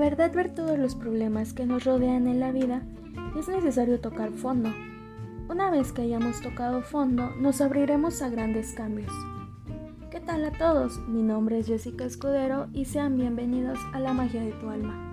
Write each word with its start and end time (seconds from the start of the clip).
verdad 0.00 0.32
ver 0.32 0.54
todos 0.54 0.78
los 0.78 0.94
problemas 0.94 1.52
que 1.52 1.66
nos 1.66 1.84
rodean 1.84 2.26
en 2.26 2.40
la 2.40 2.50
vida, 2.50 2.82
es 3.38 3.48
necesario 3.48 4.00
tocar 4.00 4.32
fondo. 4.32 4.70
Una 5.48 5.70
vez 5.70 5.92
que 5.92 6.02
hayamos 6.02 6.40
tocado 6.40 6.80
fondo, 6.80 7.30
nos 7.36 7.60
abriremos 7.60 8.22
a 8.22 8.30
grandes 8.30 8.72
cambios. 8.72 9.12
¿Qué 10.10 10.18
tal 10.18 10.44
a 10.46 10.52
todos? 10.52 10.98
Mi 11.06 11.22
nombre 11.22 11.58
es 11.58 11.66
Jessica 11.66 12.06
Escudero 12.06 12.68
y 12.72 12.86
sean 12.86 13.18
bienvenidos 13.18 13.78
a 13.92 14.00
la 14.00 14.14
magia 14.14 14.42
de 14.42 14.52
tu 14.52 14.70
alma. 14.70 15.06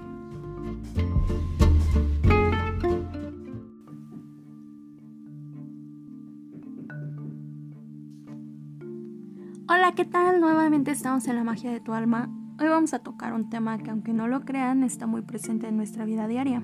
Hola, 9.70 9.94
¿qué 9.96 10.06
tal? 10.06 10.40
Nuevamente 10.40 10.92
estamos 10.92 11.28
en 11.28 11.36
la 11.36 11.44
magia 11.44 11.72
de 11.72 11.82
tu 11.82 11.94
alma. 11.94 12.37
Hoy 12.60 12.70
vamos 12.70 12.96
a 12.96 13.00
tocar 13.00 13.34
un 13.34 13.52
tema 13.52 13.78
que 13.78 13.92
aunque 13.92 14.14
no 14.14 14.28
lo 14.28 14.42
crean 14.42 14.84
está 14.84 15.06
muy 15.06 15.22
presente 15.22 15.68
en 15.68 15.78
nuestra 15.78 16.06
vida 16.06 16.28
diaria. 16.28 16.64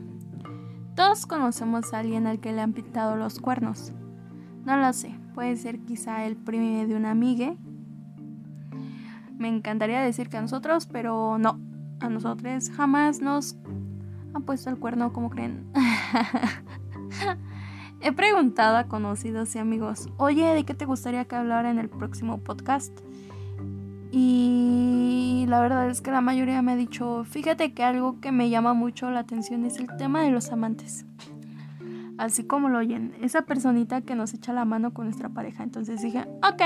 Todos 0.96 1.28
conocemos 1.28 1.94
a 1.94 2.00
alguien 2.00 2.26
al 2.26 2.40
que 2.40 2.52
le 2.52 2.62
han 2.62 2.74
pintado 2.74 3.16
los 3.16 3.40
cuernos. 3.40 3.94
No 4.66 4.76
lo 4.76 4.92
sé, 4.94 5.14
puede 5.36 5.56
ser 5.56 5.82
quizá 5.82 6.26
el 6.26 6.36
primo 6.36 6.88
de 6.88 6.96
una 6.96 7.12
amiga. 7.12 7.54
Me 9.38 9.50
encantaría 9.50 10.02
decir 10.02 10.30
que 10.30 10.38
a 10.38 10.42
nosotros, 10.42 10.88
pero 10.88 11.38
no, 11.38 11.60
a 12.00 12.10
nosotros 12.10 12.72
jamás 12.72 13.22
nos 13.22 13.56
han 14.34 14.42
puesto 14.46 14.72
el 14.72 14.80
cuerno 14.80 15.14
como 15.14 15.30
creen. 15.30 15.72
He 18.02 18.12
preguntado 18.14 18.78
a 18.78 18.88
conocidos 18.88 19.56
y 19.56 19.60
amigos, 19.60 20.10
oye, 20.18 20.56
¿de 20.56 20.66
qué 20.66 20.74
te 20.74 20.86
gustaría 20.86 21.26
que 21.26 21.36
hablara 21.36 21.70
en 21.70 21.78
el 21.78 21.90
próximo 21.90 22.40
podcast? 22.40 23.00
Y 24.16 25.46
la 25.48 25.60
verdad 25.60 25.90
es 25.90 26.02
que 26.02 26.12
la 26.12 26.22
mayoría 26.22 26.62
me 26.62 26.74
ha 26.74 26.76
dicho, 26.76 27.24
fíjate 27.24 27.74
que 27.74 27.84
algo 27.84 28.20
que 28.20 28.32
me 28.32 28.52
llama 28.52 28.76
mucho 28.76 29.10
la 29.10 29.22
atención 29.22 29.66
es 29.66 29.80
el 29.80 29.88
tema 29.98 30.22
de 30.22 30.30
los 30.30 30.52
amantes. 30.52 31.08
Así 32.20 32.44
como 32.44 32.70
lo 32.70 32.78
oyen, 32.78 33.16
esa 33.24 33.42
personita 33.42 34.02
que 34.02 34.14
nos 34.14 34.36
echa 34.36 34.54
la 34.54 34.66
mano 34.66 34.94
con 34.94 35.06
nuestra 35.06 35.30
pareja. 35.30 35.64
Entonces 35.64 36.04
dije, 36.04 36.28
ok, 36.44 36.62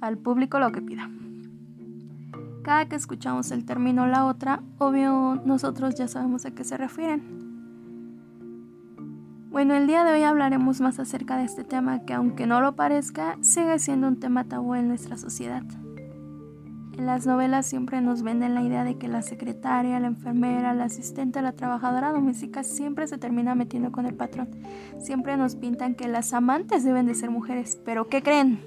al 0.00 0.16
público 0.16 0.60
lo 0.60 0.70
que 0.70 0.80
pida. 0.80 1.10
Cada 2.62 2.88
que 2.88 2.94
escuchamos 2.94 3.50
el 3.50 3.64
término 3.64 4.06
la 4.06 4.24
otra, 4.24 4.62
obvio 4.78 5.42
nosotros 5.44 5.96
ya 5.96 6.06
sabemos 6.06 6.46
a 6.46 6.52
qué 6.52 6.62
se 6.62 6.76
refieren. 6.76 7.20
Bueno, 9.50 9.74
el 9.74 9.88
día 9.88 10.04
de 10.04 10.12
hoy 10.12 10.22
hablaremos 10.22 10.80
más 10.80 11.00
acerca 11.00 11.36
de 11.36 11.46
este 11.46 11.64
tema 11.64 12.04
que 12.04 12.14
aunque 12.14 12.46
no 12.46 12.60
lo 12.60 12.76
parezca, 12.76 13.36
sigue 13.40 13.80
siendo 13.80 14.06
un 14.06 14.20
tema 14.20 14.44
tabú 14.44 14.76
en 14.76 14.86
nuestra 14.86 15.16
sociedad. 15.16 15.64
En 16.98 17.06
las 17.06 17.26
novelas 17.26 17.64
siempre 17.64 18.00
nos 18.00 18.24
venden 18.24 18.56
la 18.56 18.62
idea 18.62 18.82
de 18.82 18.98
que 18.98 19.06
la 19.06 19.22
secretaria, 19.22 20.00
la 20.00 20.08
enfermera, 20.08 20.74
la 20.74 20.84
asistente, 20.86 21.40
la 21.40 21.52
trabajadora 21.52 22.10
doméstica 22.10 22.64
siempre 22.64 23.06
se 23.06 23.18
termina 23.18 23.54
metiendo 23.54 23.92
con 23.92 24.04
el 24.04 24.14
patrón. 24.14 24.48
Siempre 24.98 25.36
nos 25.36 25.54
pintan 25.54 25.94
que 25.94 26.08
las 26.08 26.32
amantes 26.32 26.82
deben 26.82 27.06
de 27.06 27.14
ser 27.14 27.30
mujeres, 27.30 27.80
pero 27.84 28.08
¿qué 28.08 28.20
creen? 28.20 28.60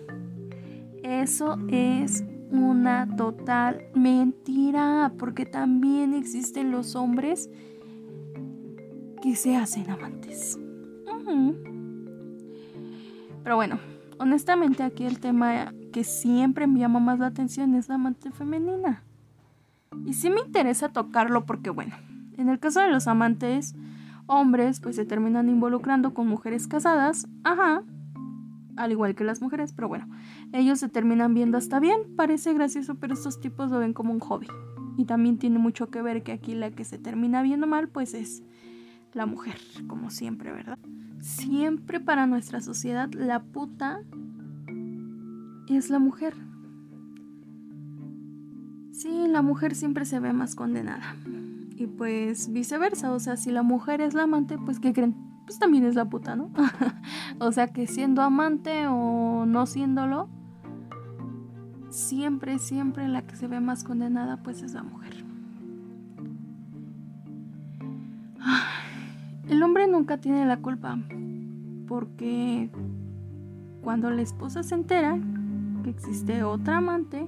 Eso 1.04 1.58
es 1.68 2.24
una 2.52 3.18
total 3.18 3.82
mentira, 3.96 5.12
porque 5.20 5.46
también 5.46 6.14
existen 6.14 6.72
los 6.72 6.96
hombres 6.96 7.50
que 9.22 9.36
se 9.36 9.58
hacen 9.58 9.90
amantes. 9.90 10.58
Pero 13.44 13.56
bueno, 13.58 13.78
honestamente 14.20 14.84
aquí 14.84 15.04
el 15.04 15.20
tema 15.20 15.74
que 15.92 16.03
siempre 16.03 16.67
me 16.67 16.80
llama 16.80 17.00
más 17.00 17.20
la 17.20 17.28
atención 17.28 17.75
es 17.75 17.89
la 17.89 17.95
amante 17.95 18.31
femenina. 18.31 19.03
Y 20.06 20.14
sí 20.14 20.30
me 20.30 20.42
interesa 20.42 20.89
tocarlo 20.89 21.45
porque 21.45 21.70
bueno, 21.70 21.95
en 22.38 22.50
el 22.50 22.59
caso 22.59 22.79
de 22.79 22.90
los 22.90 23.07
amantes 23.07 23.75
hombres 24.28 24.79
pues 24.79 24.96
se 24.96 25.06
terminan 25.06 25.50
involucrando 25.50 26.13
con 26.13 26.28
mujeres 26.28 26.68
casadas, 26.68 27.28
ajá, 27.44 27.84
al 28.78 28.91
igual 28.91 29.16
que 29.16 29.24
las 29.24 29.41
mujeres, 29.41 29.74
pero 29.74 29.88
bueno, 29.88 30.07
ellos 30.53 30.79
se 30.79 30.90
terminan 30.90 31.34
viendo 31.34 31.57
hasta 31.57 31.79
bien, 31.79 32.16
parece 32.16 32.53
gracioso, 32.53 32.96
pero 32.96 33.13
estos 33.13 33.40
tipos 33.40 33.69
lo 33.69 33.79
ven 33.79 33.94
como 33.94 34.13
un 34.13 34.19
hobby. 34.19 34.47
Y 34.97 35.06
también 35.06 35.38
tiene 35.38 35.59
mucho 35.59 35.90
que 35.90 36.02
ver 36.02 36.23
que 36.23 36.31
aquí 36.31 36.53
la 36.53 36.72
que 36.72 36.84
se 36.84 36.97
termina 36.97 37.41
viendo 37.41 37.68
mal 37.68 37.90
pues 37.90 38.13
es 38.13 38.44
la 39.13 39.25
mujer, 39.25 39.58
como 39.88 40.09
siempre, 40.09 40.52
¿verdad? 40.52 40.79
Siempre 41.19 42.00
para 42.00 42.28
nuestra 42.28 42.62
sociedad 42.62 43.12
la 43.13 43.41
puta 43.41 44.02
es 45.78 45.90
la 45.90 46.00
mujer. 46.00 46.34
Sí, 48.92 49.28
la 49.28 49.42
mujer 49.42 49.76
siempre 49.76 50.06
se 50.06 50.20
ve 50.20 50.34
más 50.34 50.56
condenada. 50.56 51.16
Y 51.76 51.88
pues 51.88 52.52
viceversa, 52.52 53.12
o 53.12 53.20
sea, 53.20 53.38
si 53.38 53.50
la 53.50 53.64
mujer 53.64 54.02
es 54.02 54.14
la 54.14 54.24
amante, 54.24 54.58
pues 54.58 54.80
¿qué 54.80 54.94
creen? 54.94 55.16
Pues 55.46 55.58
también 55.58 55.86
es 55.86 55.96
la 55.96 56.06
puta, 56.06 56.36
¿no? 56.36 56.52
o 57.40 57.52
sea 57.52 57.68
que 57.68 57.88
siendo 57.88 58.22
amante 58.22 58.86
o 58.88 59.46
no 59.48 59.66
siéndolo, 59.66 60.30
siempre, 61.90 62.59
siempre 62.59 63.08
la 63.08 63.24
que 63.24 63.36
se 63.36 63.48
ve 63.48 63.59
más 63.59 63.84
condenada, 63.84 64.44
pues 64.44 64.62
es 64.62 64.74
la 64.74 64.84
mujer. 64.84 65.26
El 69.50 69.64
hombre 69.64 69.88
nunca 69.88 70.18
tiene 70.18 70.46
la 70.46 70.58
culpa, 70.58 70.98
porque 71.88 72.70
cuando 73.82 74.12
la 74.12 74.22
esposa 74.22 74.64
se 74.64 74.76
entera 74.76 75.18
que 75.81 75.90
existe 75.90 76.44
otra 76.44 76.78
amante, 76.78 77.28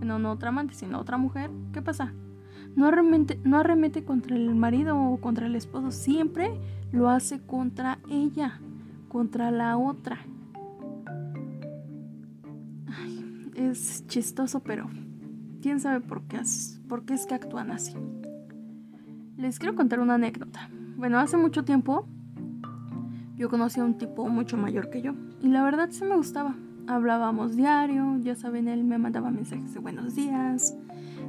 no, 0.00 0.18
no 0.18 0.32
otra 0.32 0.48
amante, 0.48 0.74
sino 0.74 0.98
otra 0.98 1.16
mujer, 1.16 1.50
¿qué 1.72 1.82
pasa? 1.82 2.12
No 2.76 2.86
arremete, 2.86 3.40
no 3.44 3.58
arremete 3.58 4.04
contra 4.04 4.36
el 4.36 4.54
marido 4.54 4.98
o 4.98 5.20
contra 5.20 5.46
el 5.46 5.56
esposo, 5.56 5.90
siempre 5.90 6.52
lo 6.92 7.08
hace 7.08 7.40
contra 7.40 7.98
ella, 8.08 8.60
contra 9.08 9.50
la 9.50 9.76
otra. 9.76 10.18
es 13.68 14.06
chistoso, 14.06 14.60
pero 14.60 14.88
quién 15.60 15.80
sabe 15.80 16.00
por 16.00 16.22
qué, 16.22 16.40
por 16.88 17.04
qué 17.04 17.14
es 17.14 17.26
que 17.26 17.34
actúan 17.34 17.70
así. 17.70 17.94
Les 19.36 19.58
quiero 19.58 19.74
contar 19.74 20.00
una 20.00 20.14
anécdota. 20.14 20.70
Bueno, 20.96 21.18
hace 21.18 21.36
mucho 21.36 21.64
tiempo 21.64 22.06
yo 23.36 23.48
conocí 23.48 23.80
a 23.80 23.84
un 23.84 23.96
tipo 23.96 24.28
mucho 24.28 24.56
mayor 24.56 24.90
que 24.90 25.02
yo 25.02 25.14
y 25.40 25.48
la 25.48 25.62
verdad 25.62 25.88
sí 25.90 26.04
me 26.04 26.16
gustaba. 26.16 26.54
Hablábamos 26.90 27.54
diario, 27.54 28.18
ya 28.18 28.34
saben, 28.34 28.66
él 28.66 28.82
me 28.82 28.98
mandaba 28.98 29.30
mensajes 29.30 29.72
de 29.72 29.78
buenos 29.78 30.16
días. 30.16 30.74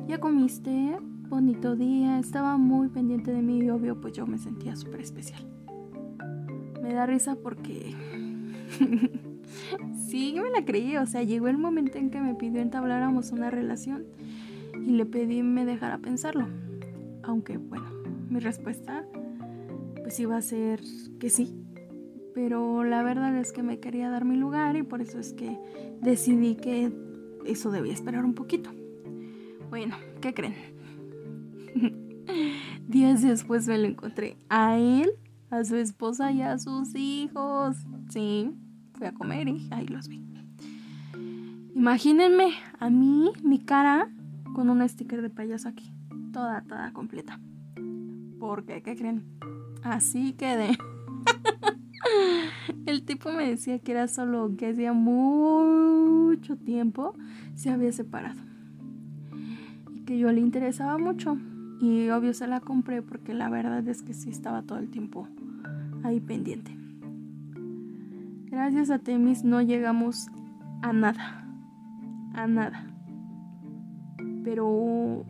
¿Ya 0.07 0.19
comiste? 0.19 0.97
Bonito 1.29 1.75
día. 1.75 2.17
Estaba 2.17 2.57
muy 2.57 2.87
pendiente 2.87 3.31
de 3.31 3.43
mí 3.43 3.59
y 3.59 3.69
obvio 3.69 4.01
pues 4.01 4.13
yo 4.13 4.25
me 4.25 4.39
sentía 4.39 4.75
súper 4.75 5.01
especial. 5.01 5.45
Me 6.81 6.95
da 6.95 7.05
risa 7.05 7.35
porque... 7.35 7.93
sí, 10.07 10.35
me 10.41 10.49
la 10.49 10.65
creí. 10.65 10.97
O 10.97 11.05
sea, 11.05 11.21
llegó 11.21 11.47
el 11.47 11.59
momento 11.59 11.99
en 11.99 12.09
que 12.09 12.19
me 12.19 12.33
pidió 12.33 12.59
entabláramos 12.59 13.31
una 13.31 13.51
relación 13.51 14.05
y 14.83 14.93
le 14.93 15.05
pedí 15.05 15.43
me 15.43 15.63
dejara 15.63 15.99
pensarlo. 15.99 16.47
Aunque 17.21 17.57
bueno, 17.59 17.85
mi 18.31 18.39
respuesta 18.39 19.05
pues 20.01 20.19
iba 20.19 20.37
a 20.37 20.41
ser 20.41 20.81
que 21.19 21.29
sí. 21.29 21.55
Pero 22.33 22.83
la 22.83 23.03
verdad 23.03 23.35
es 23.37 23.51
que 23.51 23.63
me 23.63 23.79
quería 23.79 24.09
dar 24.09 24.25
mi 24.25 24.37
lugar 24.37 24.75
y 24.75 24.83
por 24.83 25.01
eso 25.01 25.19
es 25.19 25.33
que 25.33 25.57
decidí 26.01 26.55
que 26.55 26.91
eso 27.45 27.71
debía 27.71 27.93
esperar 27.93 28.23
un 28.23 28.33
poquito. 28.33 28.71
Bueno, 29.69 29.95
¿qué 30.21 30.33
creen? 30.33 30.55
Días 32.87 33.21
después 33.21 33.67
me 33.67 33.77
lo 33.77 33.87
encontré 33.87 34.37
a 34.49 34.77
él, 34.77 35.11
a 35.49 35.63
su 35.63 35.75
esposa 35.75 36.31
y 36.31 36.41
a 36.41 36.57
sus 36.57 36.95
hijos. 36.95 37.77
Sí, 38.09 38.51
fui 38.93 39.07
a 39.07 39.13
comer 39.13 39.47
y 39.47 39.67
ahí 39.71 39.87
los 39.87 40.07
vi. 40.07 40.21
Imagínense 41.73 42.53
a 42.79 42.89
mí, 42.89 43.31
mi 43.43 43.59
cara, 43.59 44.09
con 44.53 44.69
un 44.69 44.87
sticker 44.87 45.21
de 45.21 45.29
payaso 45.29 45.69
aquí. 45.69 45.91
Toda, 46.33 46.61
toda 46.63 46.91
completa. 46.93 47.39
¿Por 48.39 48.65
qué? 48.65 48.81
¿Qué 48.81 48.95
creen? 48.95 49.25
Así 49.83 50.33
quedé. 50.33 50.77
El 52.85 53.03
tipo 53.03 53.31
me 53.31 53.47
decía 53.47 53.79
que 53.79 53.91
era 53.91 54.07
solo 54.07 54.55
que 54.57 54.67
hacía 54.67 54.93
mucho 54.93 56.57
tiempo 56.57 57.13
se 57.55 57.69
había 57.69 57.91
separado. 57.91 58.39
Y 59.93 60.01
que 60.01 60.17
yo 60.17 60.31
le 60.31 60.41
interesaba 60.41 60.97
mucho. 60.97 61.37
Y 61.79 62.09
obvio 62.09 62.33
se 62.33 62.47
la 62.47 62.59
compré 62.59 63.01
porque 63.01 63.33
la 63.33 63.49
verdad 63.49 63.87
es 63.87 64.03
que 64.03 64.13
sí 64.13 64.29
estaba 64.29 64.61
todo 64.63 64.79
el 64.79 64.89
tiempo 64.89 65.27
ahí 66.03 66.19
pendiente. 66.19 66.75
Gracias 68.45 68.89
a 68.89 68.99
Temis 68.99 69.43
no 69.43 69.61
llegamos 69.61 70.27
a 70.81 70.93
nada. 70.93 71.47
A 72.33 72.47
nada. 72.47 72.87
Pero 74.43 75.25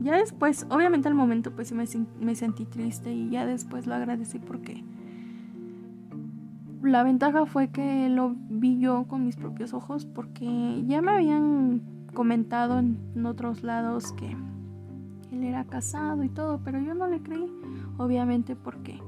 ya 0.00 0.16
después, 0.16 0.66
obviamente 0.70 1.08
al 1.08 1.14
momento 1.14 1.54
pues 1.54 1.72
me, 1.72 1.84
me 2.20 2.34
sentí 2.34 2.66
triste 2.66 3.12
y 3.12 3.30
ya 3.30 3.46
después 3.46 3.86
lo 3.86 3.94
agradecí 3.94 4.38
porque 4.38 4.84
la 6.84 7.02
ventaja 7.02 7.46
fue 7.46 7.68
que 7.68 8.08
lo 8.08 8.34
vi 8.48 8.78
yo 8.78 9.04
con 9.08 9.24
mis 9.24 9.36
propios 9.36 9.74
ojos 9.74 10.04
porque 10.06 10.84
ya 10.86 11.02
me 11.02 11.12
habían 11.12 11.82
comentado 12.12 12.78
en 12.78 13.26
otros 13.26 13.62
lados 13.62 14.12
que 14.12 14.36
él 15.32 15.44
era 15.44 15.64
casado 15.64 16.22
y 16.22 16.28
todo, 16.28 16.60
pero 16.64 16.78
yo 16.78 16.94
no 16.94 17.08
le 17.08 17.20
creí, 17.20 17.50
obviamente 17.98 18.54
porque 18.54 19.00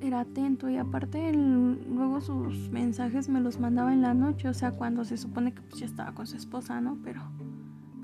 era 0.00 0.20
atento 0.20 0.70
y 0.70 0.76
aparte 0.76 1.32
luego 1.32 2.20
sus 2.20 2.70
mensajes 2.70 3.28
me 3.28 3.40
los 3.40 3.58
mandaba 3.58 3.92
en 3.92 4.02
la 4.02 4.14
noche, 4.14 4.48
o 4.48 4.54
sea, 4.54 4.72
cuando 4.72 5.04
se 5.04 5.16
supone 5.16 5.52
que 5.52 5.62
pues, 5.62 5.80
ya 5.80 5.86
estaba 5.86 6.12
con 6.12 6.26
su 6.26 6.36
esposa, 6.36 6.80
¿no? 6.80 6.98
Pero 7.02 7.20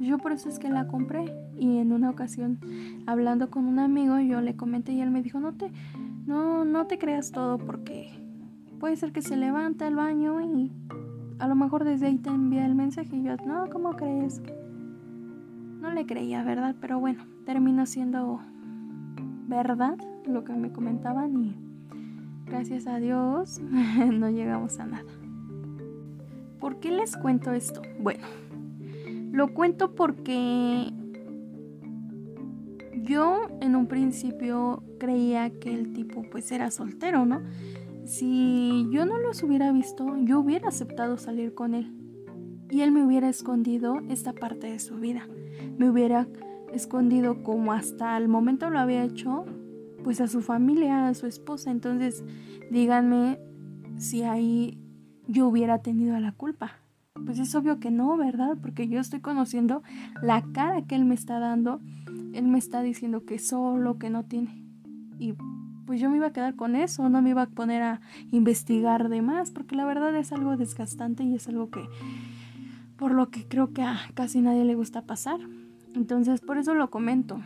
yo 0.00 0.19
por 0.19 0.32
eso 0.32 0.49
es 0.49 0.58
que 0.58 0.69
la 0.69 0.88
compré 0.88 1.32
y 1.56 1.78
en 1.78 1.93
una 1.93 2.11
ocasión 2.11 2.58
hablando 3.06 3.49
con 3.50 3.66
un 3.66 3.78
amigo 3.78 4.19
yo 4.19 4.40
le 4.40 4.56
comenté 4.56 4.93
y 4.93 5.00
él 5.00 5.11
me 5.11 5.22
dijo, 5.22 5.38
"No 5.38 5.52
te 5.55 5.70
no 6.26 6.64
no 6.64 6.87
te 6.87 6.99
creas 6.99 7.31
todo 7.31 7.58
porque 7.58 8.24
puede 8.84 8.96
ser 8.96 9.12
que 9.12 9.22
se 9.22 9.38
levanta 9.38 9.86
al 9.86 9.96
baño 9.96 10.42
y 10.42 10.70
a 11.38 11.48
lo 11.48 11.54
mejor 11.54 11.84
desde 11.84 12.04
ahí 12.04 12.19
te 12.19 12.28
envía 12.28 12.66
el 12.66 12.75
mensaje 12.75 13.16
y 13.16 13.22
yo, 13.22 13.34
"No, 13.46 13.70
¿cómo 13.72 13.96
crees?" 13.96 14.42
No 15.81 15.90
le 15.90 16.04
creía, 16.04 16.44
¿verdad? 16.44 16.76
Pero 16.82 17.00
bueno, 17.00 17.25
terminó 17.46 17.86
siendo 17.86 18.40
verdad 19.48 19.96
lo 20.26 20.44
que 20.44 20.52
me 20.52 20.70
comentaban 20.70 21.34
y 21.42 21.56
gracias 22.44 22.86
a 22.86 22.98
Dios 22.98 23.58
no 24.12 24.28
llegamos 24.28 24.78
a 24.78 24.84
nada. 24.84 25.10
¿Por 26.60 26.78
qué 26.78 26.90
les 26.90 27.16
cuento 27.16 27.54
esto? 27.54 27.80
Bueno, 28.00 28.26
lo 29.32 29.54
cuento 29.54 29.94
porque 29.94 30.92
yo 33.02 33.46
en 33.62 33.76
un 33.76 33.87
principio 33.87 34.82
creía 35.00 35.48
que 35.58 35.72
el 35.72 35.94
tipo 35.94 36.22
pues 36.30 36.52
era 36.52 36.70
soltero, 36.70 37.25
¿no? 37.25 37.40
Si 38.04 38.86
yo 38.90 39.06
no 39.06 39.18
los 39.18 39.42
hubiera 39.42 39.72
visto, 39.72 40.16
yo 40.18 40.40
hubiera 40.40 40.68
aceptado 40.68 41.16
salir 41.16 41.54
con 41.54 41.74
él. 41.74 41.90
Y 42.70 42.82
él 42.82 42.92
me 42.92 43.04
hubiera 43.04 43.28
escondido 43.28 44.00
esta 44.10 44.32
parte 44.34 44.66
de 44.66 44.78
su 44.78 44.96
vida. 44.96 45.26
Me 45.78 45.88
hubiera 45.88 46.28
escondido 46.72 47.42
como 47.42 47.72
hasta 47.72 48.16
el 48.18 48.28
momento 48.28 48.68
lo 48.68 48.78
había 48.78 49.04
hecho, 49.04 49.46
pues 50.02 50.20
a 50.20 50.26
su 50.26 50.42
familia, 50.42 51.08
a 51.08 51.14
su 51.14 51.26
esposa. 51.26 51.70
Entonces, 51.70 52.24
díganme 52.70 53.38
si 53.96 54.22
ahí 54.22 54.78
yo 55.26 55.48
hubiera 55.48 55.78
tenido 55.78 56.18
la 56.20 56.32
culpa. 56.32 56.72
Pues 57.24 57.38
es 57.38 57.54
obvio 57.54 57.80
que 57.80 57.90
no, 57.90 58.16
¿verdad? 58.18 58.58
Porque 58.60 58.88
yo 58.88 59.00
estoy 59.00 59.20
conociendo 59.20 59.82
la 60.20 60.42
cara 60.52 60.82
que 60.82 60.94
él 60.94 61.06
me 61.06 61.14
está 61.14 61.38
dando. 61.38 61.80
Él 62.34 62.48
me 62.48 62.58
está 62.58 62.82
diciendo 62.82 63.24
que 63.24 63.38
solo, 63.38 63.98
que 63.98 64.10
no 64.10 64.24
tiene. 64.24 64.62
Y 65.18 65.34
pues 65.86 66.00
yo 66.00 66.10
me 66.10 66.16
iba 66.16 66.28
a 66.28 66.32
quedar 66.32 66.56
con 66.56 66.76
eso, 66.76 67.08
no 67.08 67.22
me 67.22 67.31
iba 67.31 67.42
a 67.42 67.46
poner 67.46 67.82
a 67.82 68.00
investigar 68.31 69.08
de 69.08 69.22
más, 69.22 69.50
porque 69.50 69.76
la 69.76 69.84
verdad 69.84 70.14
es 70.16 70.32
algo 70.32 70.56
desgastante 70.56 71.25
y 71.25 71.34
es 71.34 71.48
algo 71.48 71.70
que, 71.70 71.82
por 72.96 73.12
lo 73.12 73.31
que 73.31 73.46
creo 73.46 73.72
que 73.72 73.82
a 73.82 73.98
casi 74.14 74.40
nadie 74.40 74.64
le 74.64 74.75
gusta 74.75 75.02
pasar. 75.02 75.40
Entonces, 75.94 76.40
por 76.40 76.58
eso 76.58 76.75
lo 76.75 76.90
comento. 76.90 77.40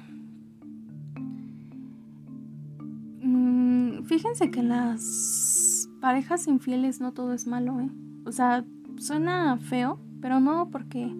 Mm, 3.22 4.04
fíjense 4.04 4.50
que 4.50 4.62
las 4.62 5.88
parejas 6.00 6.46
infieles 6.46 7.00
no 7.00 7.12
todo 7.12 7.34
es 7.34 7.46
malo, 7.46 7.80
¿eh? 7.80 7.90
O 8.24 8.32
sea, 8.32 8.64
suena 8.96 9.58
feo, 9.58 9.98
pero 10.20 10.40
no 10.40 10.70
porque 10.70 11.12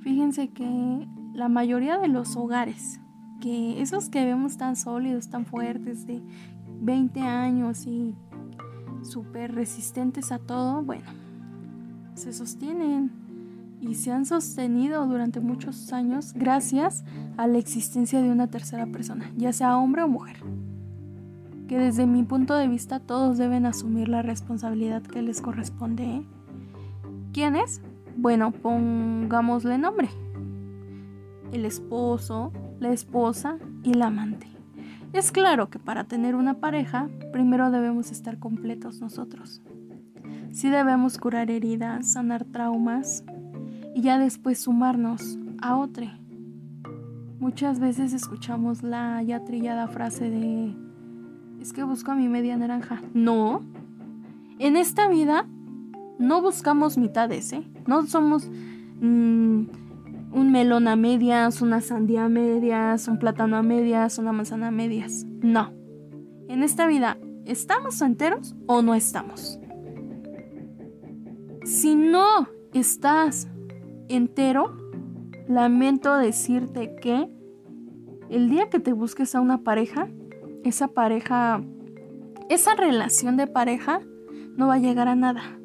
fíjense 0.00 0.48
que 0.48 1.06
la 1.34 1.48
mayoría 1.48 1.98
de 1.98 2.08
los 2.08 2.36
hogares, 2.36 3.00
que 3.40 3.80
esos 3.80 4.08
que 4.08 4.24
vemos 4.24 4.56
tan 4.56 4.76
sólidos, 4.76 5.28
tan 5.28 5.46
fuertes, 5.46 6.06
de 6.06 6.22
20 6.80 7.20
años 7.20 7.86
y 7.86 8.14
súper 9.02 9.54
resistentes 9.54 10.32
a 10.32 10.38
todo, 10.38 10.82
bueno, 10.82 11.04
se 12.14 12.32
sostienen 12.32 13.10
y 13.80 13.94
se 13.94 14.10
han 14.10 14.26
sostenido 14.26 15.06
durante 15.06 15.40
muchos 15.40 15.92
años 15.92 16.32
gracias 16.34 17.04
a 17.36 17.46
la 17.46 17.58
existencia 17.58 18.20
de 18.20 18.30
una 18.30 18.48
tercera 18.48 18.86
persona, 18.86 19.30
ya 19.36 19.52
sea 19.52 19.78
hombre 19.78 20.02
o 20.02 20.08
mujer. 20.08 20.36
Que 21.68 21.78
desde 21.78 22.06
mi 22.06 22.22
punto 22.22 22.56
de 22.56 22.66
vista 22.66 22.98
todos 22.98 23.38
deben 23.38 23.66
asumir 23.66 24.08
la 24.08 24.22
responsabilidad 24.22 25.02
que 25.02 25.22
les 25.22 25.40
corresponde. 25.40 26.04
¿eh? 26.04 26.22
¿Quién 27.32 27.56
es? 27.56 27.82
Bueno, 28.16 28.52
pongámosle 28.52 29.78
nombre. 29.78 30.08
El 31.52 31.64
esposo, 31.64 32.52
la 32.80 32.90
esposa 32.90 33.58
y 33.82 33.94
la 33.94 34.06
amante. 34.06 34.46
Es 35.12 35.32
claro 35.32 35.70
que 35.70 35.78
para 35.78 36.04
tener 36.04 36.34
una 36.34 36.54
pareja, 36.54 37.08
primero 37.32 37.70
debemos 37.70 38.10
estar 38.10 38.38
completos 38.38 39.00
nosotros. 39.00 39.62
Sí 40.52 40.68
debemos 40.68 41.18
curar 41.18 41.50
heridas, 41.50 42.12
sanar 42.12 42.44
traumas 42.44 43.24
y 43.94 44.02
ya 44.02 44.18
después 44.18 44.58
sumarnos 44.58 45.38
a 45.60 45.76
otro. 45.76 46.06
Muchas 47.38 47.78
veces 47.80 48.12
escuchamos 48.12 48.82
la 48.82 49.22
ya 49.22 49.44
trillada 49.44 49.88
frase 49.88 50.28
de 50.28 50.74
es 51.60 51.72
que 51.72 51.82
busco 51.82 52.12
a 52.12 52.14
mi 52.14 52.28
media 52.28 52.56
naranja. 52.56 53.02
No. 53.14 53.62
En 54.58 54.76
esta 54.76 55.08
vida 55.08 55.46
no 56.18 56.42
buscamos 56.42 56.98
mitades, 56.98 57.52
¿eh? 57.52 57.62
No 57.86 58.06
somos 58.06 58.48
mm, 59.00 59.64
un 60.30 60.52
melón 60.52 60.88
a 60.88 60.96
medias, 60.96 61.62
una 61.62 61.80
sandía 61.80 62.24
a 62.24 62.28
medias, 62.28 63.08
un 63.08 63.18
plátano 63.18 63.56
a 63.56 63.62
medias, 63.62 64.18
una 64.18 64.32
manzana 64.32 64.68
a 64.68 64.70
medias. 64.70 65.26
No. 65.40 65.72
En 66.48 66.62
esta 66.62 66.86
vida, 66.86 67.18
¿estamos 67.44 68.00
enteros 68.00 68.54
o 68.66 68.82
no 68.82 68.94
estamos? 68.94 69.58
Si 71.64 71.94
no 71.94 72.48
estás 72.72 73.48
entero, 74.08 74.76
lamento 75.48 76.16
decirte 76.16 76.96
que 76.96 77.28
el 78.30 78.48
día 78.48 78.68
que 78.70 78.80
te 78.80 78.92
busques 78.92 79.34
a 79.34 79.40
una 79.40 79.62
pareja, 79.62 80.08
esa 80.64 80.88
pareja, 80.88 81.62
esa 82.48 82.74
relación 82.74 83.36
de 83.36 83.46
pareja 83.46 84.00
no 84.56 84.68
va 84.68 84.74
a 84.74 84.78
llegar 84.78 85.08
a 85.08 85.14
nada 85.14 85.58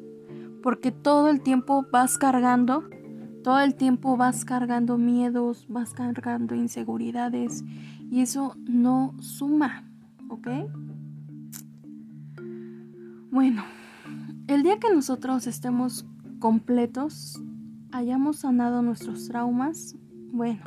porque 0.64 0.90
todo 0.90 1.28
el 1.28 1.42
tiempo 1.42 1.84
vas 1.92 2.16
cargando, 2.16 2.84
todo 3.44 3.60
el 3.60 3.74
tiempo 3.74 4.16
vas 4.16 4.46
cargando 4.46 4.96
miedos, 4.96 5.66
vas 5.68 5.92
cargando 5.92 6.54
inseguridades 6.54 7.62
y 8.10 8.22
eso 8.22 8.56
no 8.66 9.14
suma, 9.20 9.84
¿ok? 10.30 10.48
Bueno, 13.30 13.62
el 14.46 14.62
día 14.62 14.80
que 14.80 14.90
nosotros 14.94 15.46
estemos 15.46 16.06
completos, 16.38 17.38
hayamos 17.92 18.38
sanado 18.38 18.80
nuestros 18.80 19.28
traumas, 19.28 19.94
bueno, 20.32 20.62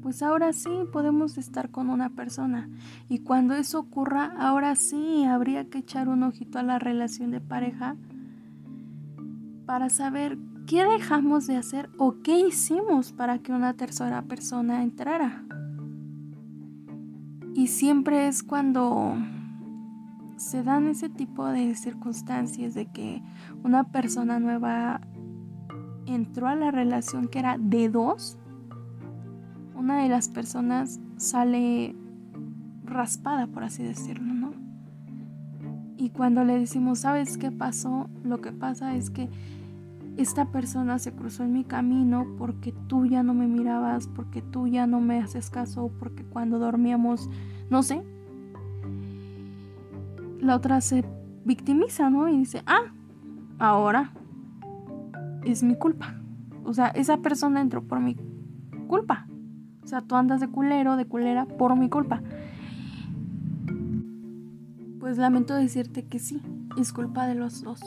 pues 0.00 0.22
ahora 0.22 0.52
sí 0.52 0.70
podemos 0.92 1.36
estar 1.38 1.72
con 1.72 1.90
una 1.90 2.10
persona. 2.10 2.70
Y 3.08 3.18
cuando 3.18 3.54
eso 3.54 3.80
ocurra, 3.80 4.32
ahora 4.38 4.76
sí 4.76 5.24
habría 5.24 5.68
que 5.68 5.78
echar 5.78 6.08
un 6.08 6.22
ojito 6.22 6.60
a 6.60 6.62
la 6.62 6.78
relación 6.78 7.32
de 7.32 7.40
pareja 7.40 7.96
para 9.66 9.88
saber 9.88 10.38
qué 10.66 10.84
dejamos 10.84 11.46
de 11.46 11.56
hacer 11.56 11.88
o 11.96 12.20
qué 12.22 12.38
hicimos 12.40 13.12
para 13.12 13.38
que 13.38 13.52
una 13.52 13.74
tercera 13.74 14.22
persona 14.22 14.82
entrara. 14.82 15.44
Y 17.54 17.68
siempre 17.68 18.28
es 18.28 18.42
cuando 18.42 19.14
se 20.36 20.62
dan 20.62 20.88
ese 20.88 21.08
tipo 21.08 21.46
de 21.46 21.74
circunstancias 21.74 22.74
de 22.74 22.86
que 22.86 23.22
una 23.64 23.84
persona 23.84 24.38
nueva 24.38 25.00
entró 26.04 26.48
a 26.48 26.54
la 26.54 26.70
relación 26.70 27.28
que 27.28 27.38
era 27.38 27.56
de 27.58 27.88
dos, 27.88 28.36
una 29.74 30.02
de 30.02 30.08
las 30.08 30.28
personas 30.28 31.00
sale 31.16 31.96
raspada, 32.84 33.46
por 33.46 33.64
así 33.64 33.82
decirlo, 33.82 34.34
¿no? 34.34 34.52
Y 35.96 36.10
cuando 36.10 36.44
le 36.44 36.58
decimos, 36.58 37.00
¿sabes 37.00 37.38
qué 37.38 37.50
pasó? 37.50 38.08
Lo 38.22 38.40
que 38.40 38.52
pasa 38.52 38.94
es 38.96 39.10
que 39.10 39.30
esta 40.16 40.46
persona 40.46 40.98
se 40.98 41.12
cruzó 41.12 41.44
en 41.44 41.52
mi 41.52 41.64
camino 41.64 42.26
porque 42.38 42.72
tú 42.86 43.06
ya 43.06 43.22
no 43.22 43.34
me 43.34 43.46
mirabas, 43.46 44.06
porque 44.08 44.40
tú 44.40 44.66
ya 44.66 44.86
no 44.86 45.00
me 45.00 45.20
haces 45.20 45.50
caso, 45.50 45.90
porque 45.98 46.24
cuando 46.24 46.58
dormíamos, 46.58 47.28
no 47.68 47.82
sé, 47.82 48.02
la 50.40 50.56
otra 50.56 50.80
se 50.80 51.04
victimiza, 51.44 52.08
¿no? 52.08 52.28
Y 52.28 52.38
dice, 52.38 52.62
ah, 52.66 52.92
ahora 53.58 54.12
es 55.44 55.62
mi 55.62 55.76
culpa. 55.76 56.14
O 56.64 56.72
sea, 56.72 56.88
esa 56.88 57.18
persona 57.18 57.60
entró 57.60 57.82
por 57.82 58.00
mi 58.00 58.16
culpa. 58.88 59.26
O 59.84 59.86
sea, 59.86 60.00
tú 60.00 60.16
andas 60.16 60.40
de 60.40 60.48
culero, 60.48 60.96
de 60.96 61.06
culera, 61.06 61.46
por 61.46 61.76
mi 61.76 61.88
culpa. 61.88 62.22
Pues 64.98 65.18
lamento 65.18 65.54
decirte 65.54 66.06
que 66.06 66.18
sí, 66.18 66.42
es 66.76 66.92
culpa 66.92 67.26
de 67.26 67.36
los 67.36 67.62
dos 67.62 67.80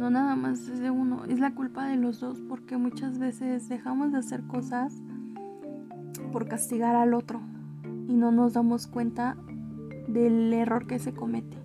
no 0.00 0.08
nada 0.08 0.34
más 0.34 0.66
es 0.66 0.80
de 0.80 0.90
uno, 0.90 1.26
es 1.26 1.40
la 1.40 1.54
culpa 1.54 1.86
de 1.86 1.96
los 1.96 2.20
dos 2.20 2.40
porque 2.48 2.78
muchas 2.78 3.18
veces 3.18 3.68
dejamos 3.68 4.12
de 4.12 4.18
hacer 4.18 4.42
cosas 4.46 4.94
por 6.32 6.48
castigar 6.48 6.96
al 6.96 7.12
otro 7.12 7.42
y 8.08 8.14
no 8.14 8.32
nos 8.32 8.54
damos 8.54 8.86
cuenta 8.86 9.36
del 10.08 10.54
error 10.54 10.86
que 10.86 10.98
se 10.98 11.12
comete. 11.12 11.58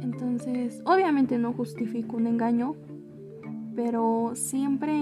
Entonces, 0.00 0.80
obviamente 0.86 1.36
no 1.38 1.52
justifico 1.52 2.18
un 2.18 2.28
engaño, 2.28 2.76
pero 3.74 4.36
siempre 4.36 4.92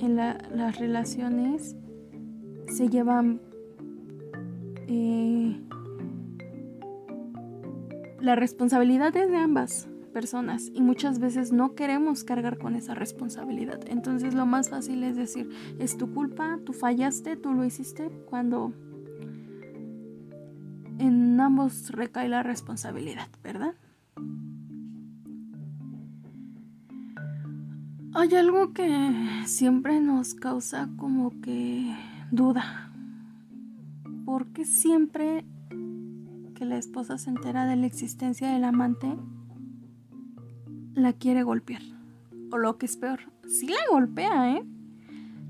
en 0.00 0.16
las 0.16 0.78
relaciones 0.78 1.76
se 2.66 2.90
llevan 2.90 3.40
eh, 4.86 5.58
la 8.20 8.36
responsabilidad 8.36 9.16
es 9.16 9.30
de 9.30 9.38
ambas 9.38 9.88
personas 10.14 10.70
y 10.72 10.80
muchas 10.80 11.18
veces 11.18 11.52
no 11.52 11.74
queremos 11.74 12.24
cargar 12.24 12.56
con 12.56 12.76
esa 12.76 12.94
responsabilidad. 12.94 13.80
Entonces 13.88 14.32
lo 14.32 14.46
más 14.46 14.70
fácil 14.70 15.02
es 15.02 15.16
decir, 15.16 15.50
es 15.78 15.98
tu 15.98 16.14
culpa, 16.14 16.58
tú 16.64 16.72
fallaste, 16.72 17.36
tú 17.36 17.52
lo 17.52 17.64
hiciste, 17.64 18.08
cuando 18.30 18.72
en 20.98 21.38
ambos 21.38 21.90
recae 21.90 22.28
la 22.28 22.42
responsabilidad, 22.42 23.28
¿verdad? 23.42 23.74
Hay 28.14 28.32
algo 28.36 28.72
que 28.72 28.86
siempre 29.44 30.00
nos 30.00 30.34
causa 30.34 30.88
como 30.96 31.40
que 31.40 31.92
duda. 32.30 32.92
Porque 34.24 34.64
siempre 34.64 35.44
que 36.54 36.64
la 36.64 36.78
esposa 36.78 37.18
se 37.18 37.30
entera 37.30 37.66
de 37.66 37.74
la 37.74 37.86
existencia 37.86 38.52
del 38.52 38.62
amante, 38.62 39.16
la 40.94 41.12
quiere 41.12 41.42
golpear. 41.42 41.82
O 42.50 42.58
lo 42.58 42.78
que 42.78 42.86
es 42.86 42.96
peor, 42.96 43.20
sí 43.48 43.68
la 43.68 43.80
golpea, 43.90 44.56
¿eh? 44.56 44.64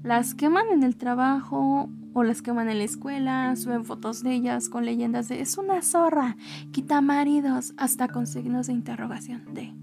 Las 0.02 0.34
queman 0.34 0.66
en 0.72 0.82
el 0.82 0.96
trabajo 0.96 1.88
o 2.12 2.22
las 2.22 2.42
queman 2.42 2.68
en 2.68 2.78
la 2.78 2.84
escuela, 2.84 3.56
suben 3.56 3.84
fotos 3.84 4.22
de 4.22 4.34
ellas 4.34 4.68
con 4.68 4.84
leyendas 4.84 5.28
de 5.28 5.40
es 5.40 5.58
una 5.58 5.82
zorra, 5.82 6.36
quita 6.72 7.00
maridos, 7.00 7.74
hasta 7.76 8.08
con 8.08 8.26
signos 8.26 8.68
de 8.68 8.74
interrogación 8.74 9.54
de 9.54 9.74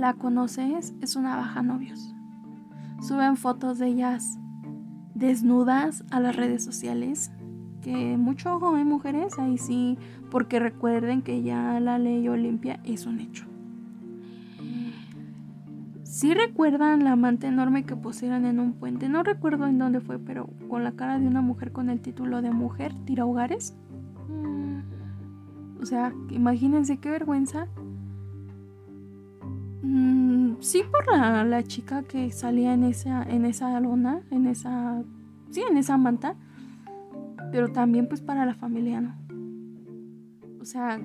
¿la 0.00 0.14
conoces? 0.14 0.94
Es 1.00 1.14
una 1.14 1.36
baja 1.36 1.62
novios. 1.62 2.14
Suben 3.00 3.36
fotos 3.36 3.78
de 3.78 3.88
ellas 3.88 4.38
desnudas 5.14 6.04
a 6.10 6.20
las 6.20 6.34
redes 6.36 6.64
sociales. 6.64 7.30
Que 7.82 8.16
mucho 8.16 8.54
ojo, 8.54 8.76
¿eh, 8.76 8.84
mujeres? 8.84 9.38
Ahí 9.38 9.56
sí, 9.56 9.98
porque 10.30 10.58
recuerden 10.58 11.22
que 11.22 11.42
ya 11.42 11.80
la 11.80 11.98
ley 11.98 12.28
Olimpia 12.28 12.80
es 12.84 13.06
un 13.06 13.20
hecho. 13.20 13.49
Si 16.20 16.34
recuerdan 16.34 17.02
la 17.02 17.12
amante 17.12 17.46
enorme 17.46 17.84
que 17.84 17.96
pusieron 17.96 18.44
en 18.44 18.60
un 18.60 18.74
puente, 18.74 19.08
no 19.08 19.22
recuerdo 19.22 19.66
en 19.66 19.78
dónde 19.78 20.00
fue, 20.00 20.18
pero 20.18 20.50
con 20.68 20.84
la 20.84 20.92
cara 20.92 21.18
de 21.18 21.26
una 21.26 21.40
mujer 21.40 21.72
con 21.72 21.88
el 21.88 22.02
título 22.02 22.42
de 22.42 22.50
mujer 22.50 22.92
tira 23.06 23.24
hogares. 23.24 23.74
O 25.80 25.86
sea, 25.86 26.12
imagínense 26.28 26.98
qué 26.98 27.08
vergüenza. 27.08 27.68
Mm, 29.80 30.56
sí, 30.60 30.82
por 30.92 31.10
la, 31.10 31.42
la, 31.42 31.62
chica 31.62 32.02
que 32.02 32.30
salía 32.32 32.74
en 32.74 32.84
esa, 32.84 33.22
en 33.22 33.46
esa 33.46 33.80
lona, 33.80 34.20
en 34.30 34.46
esa. 34.46 35.02
Sí, 35.48 35.62
en 35.70 35.78
esa 35.78 35.96
manta. 35.96 36.34
Pero 37.50 37.72
también, 37.72 38.08
pues, 38.08 38.20
para 38.20 38.44
la 38.44 38.52
familia, 38.52 39.00
¿no? 39.00 39.14
O 40.60 40.66
sea, 40.66 41.00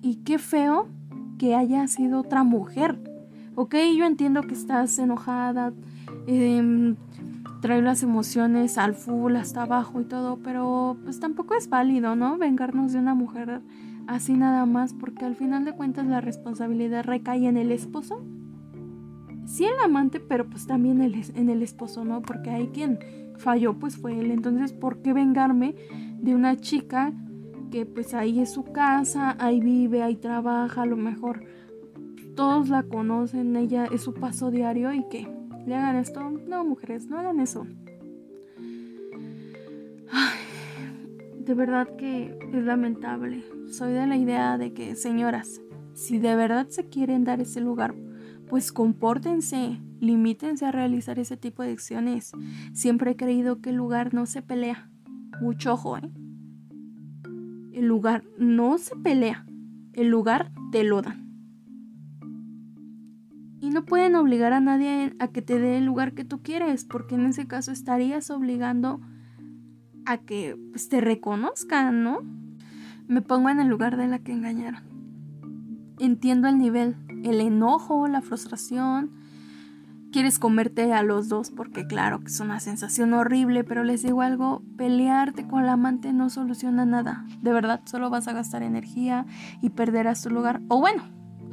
y 0.00 0.22
qué 0.22 0.38
feo 0.38 0.86
que 1.38 1.56
haya 1.56 1.88
sido 1.88 2.20
otra 2.20 2.44
mujer 2.44 3.09
ok, 3.60 3.74
yo 3.94 4.06
entiendo 4.06 4.40
que 4.40 4.54
estás 4.54 4.98
enojada, 4.98 5.74
eh, 6.26 6.94
trae 7.60 7.82
las 7.82 8.02
emociones 8.02 8.78
al 8.78 8.94
full, 8.94 9.36
hasta 9.36 9.64
abajo 9.64 10.00
y 10.00 10.04
todo, 10.04 10.38
pero 10.42 10.96
pues 11.04 11.20
tampoco 11.20 11.54
es 11.54 11.68
válido, 11.68 12.16
¿no? 12.16 12.38
Vengarnos 12.38 12.94
de 12.94 13.00
una 13.00 13.14
mujer 13.14 13.60
así 14.06 14.32
nada 14.32 14.64
más, 14.64 14.94
porque 14.94 15.26
al 15.26 15.36
final 15.36 15.66
de 15.66 15.74
cuentas 15.74 16.06
la 16.06 16.22
responsabilidad 16.22 17.04
recae 17.04 17.46
en 17.46 17.58
el 17.58 17.70
esposo. 17.70 18.24
Sí, 19.44 19.66
el 19.66 19.78
amante, 19.84 20.20
pero 20.20 20.48
pues 20.48 20.66
también 20.66 21.02
en 21.02 21.50
el 21.50 21.62
esposo, 21.62 22.02
¿no? 22.02 22.22
Porque 22.22 22.48
hay 22.48 22.68
quien 22.68 22.98
falló, 23.36 23.74
pues 23.74 23.98
fue 23.98 24.18
él. 24.18 24.30
Entonces, 24.30 24.72
¿por 24.72 25.02
qué 25.02 25.12
vengarme 25.12 25.74
de 26.18 26.34
una 26.34 26.56
chica 26.56 27.12
que 27.70 27.84
pues 27.84 28.14
ahí 28.14 28.40
es 28.40 28.50
su 28.52 28.64
casa, 28.64 29.36
ahí 29.38 29.60
vive, 29.60 30.02
ahí 30.02 30.16
trabaja, 30.16 30.82
a 30.82 30.86
lo 30.86 30.96
mejor 30.96 31.44
todos 32.40 32.70
la 32.70 32.84
conocen, 32.84 33.54
ella 33.54 33.84
es 33.84 34.00
su 34.00 34.14
paso 34.14 34.50
diario 34.50 34.94
y 34.94 35.06
que 35.10 35.28
le 35.66 35.76
hagan 35.76 35.96
esto. 35.96 36.30
No, 36.30 36.64
mujeres, 36.64 37.06
no 37.06 37.18
hagan 37.18 37.38
eso. 37.38 37.66
de 41.38 41.52
verdad 41.52 41.86
que 41.98 42.38
es 42.50 42.64
lamentable. 42.64 43.44
Soy 43.70 43.92
de 43.92 44.06
la 44.06 44.16
idea 44.16 44.56
de 44.56 44.72
que, 44.72 44.96
señoras, 44.96 45.60
si 45.92 46.18
de 46.18 46.34
verdad 46.34 46.68
se 46.70 46.88
quieren 46.88 47.24
dar 47.24 47.42
ese 47.42 47.60
lugar, 47.60 47.94
pues 48.48 48.72
compórtense, 48.72 49.78
limítense 50.00 50.64
a 50.64 50.72
realizar 50.72 51.18
ese 51.18 51.36
tipo 51.36 51.62
de 51.62 51.72
acciones. 51.72 52.32
Siempre 52.72 53.10
he 53.10 53.16
creído 53.16 53.60
que 53.60 53.68
el 53.68 53.76
lugar 53.76 54.14
no 54.14 54.24
se 54.24 54.40
pelea. 54.40 54.88
Mucho 55.42 55.74
ojo, 55.74 55.98
¿eh? 55.98 56.10
El 57.74 57.84
lugar 57.84 58.24
no 58.38 58.78
se 58.78 58.96
pelea. 58.96 59.44
El 59.92 60.08
lugar 60.08 60.52
te 60.72 60.84
lo 60.84 61.02
dan. 61.02 61.29
Pueden 63.90 64.14
obligar 64.14 64.52
a 64.52 64.60
nadie 64.60 65.16
a 65.18 65.26
que 65.26 65.42
te 65.42 65.58
dé 65.58 65.76
el 65.76 65.84
lugar 65.84 66.14
que 66.14 66.24
tú 66.24 66.44
quieres, 66.44 66.84
porque 66.84 67.16
en 67.16 67.26
ese 67.26 67.48
caso 67.48 67.72
estarías 67.72 68.30
obligando 68.30 69.00
a 70.06 70.18
que 70.18 70.56
pues, 70.70 70.88
te 70.88 71.00
reconozcan, 71.00 72.04
¿no? 72.04 72.20
Me 73.08 73.20
pongo 73.20 73.48
en 73.48 73.58
el 73.58 73.66
lugar 73.66 73.96
de 73.96 74.06
la 74.06 74.20
que 74.20 74.30
engañaron. 74.30 74.84
Entiendo 75.98 76.46
el 76.46 76.58
nivel, 76.58 76.94
el 77.24 77.40
enojo, 77.40 78.06
la 78.06 78.22
frustración. 78.22 79.10
Quieres 80.12 80.38
comerte 80.38 80.92
a 80.92 81.02
los 81.02 81.28
dos 81.28 81.50
porque 81.50 81.88
claro 81.88 82.20
que 82.20 82.26
es 82.26 82.38
una 82.38 82.60
sensación 82.60 83.12
horrible, 83.12 83.64
pero 83.64 83.82
les 83.82 84.04
digo 84.04 84.22
algo, 84.22 84.62
pelearte 84.76 85.48
con 85.48 85.66
la 85.66 85.72
amante 85.72 86.12
no 86.12 86.30
soluciona 86.30 86.86
nada. 86.86 87.26
De 87.42 87.52
verdad, 87.52 87.80
solo 87.86 88.08
vas 88.08 88.28
a 88.28 88.34
gastar 88.34 88.62
energía 88.62 89.26
y 89.60 89.70
perderás 89.70 90.22
tu 90.22 90.30
lugar. 90.30 90.62
O 90.68 90.78
bueno, 90.78 91.02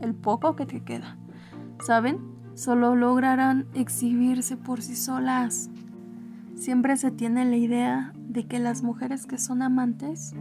el 0.03 0.13
poco 0.13 0.55
que 0.55 0.67
te 0.67 0.83
queda. 0.83 1.17
¿Saben? 1.85 2.19
Solo 2.55 2.95
lograrán 2.95 3.67
exhibirse 3.73 4.57
por 4.57 4.81
sí 4.81 4.95
solas. 4.95 5.69
Siempre 6.55 6.97
se 6.97 7.11
tiene 7.11 7.45
la 7.45 7.57
idea 7.57 8.13
de 8.17 8.47
que 8.47 8.59
las 8.59 8.81
mujeres 8.81 9.25
que 9.25 9.37
son 9.37 9.61
amantes 9.61 10.33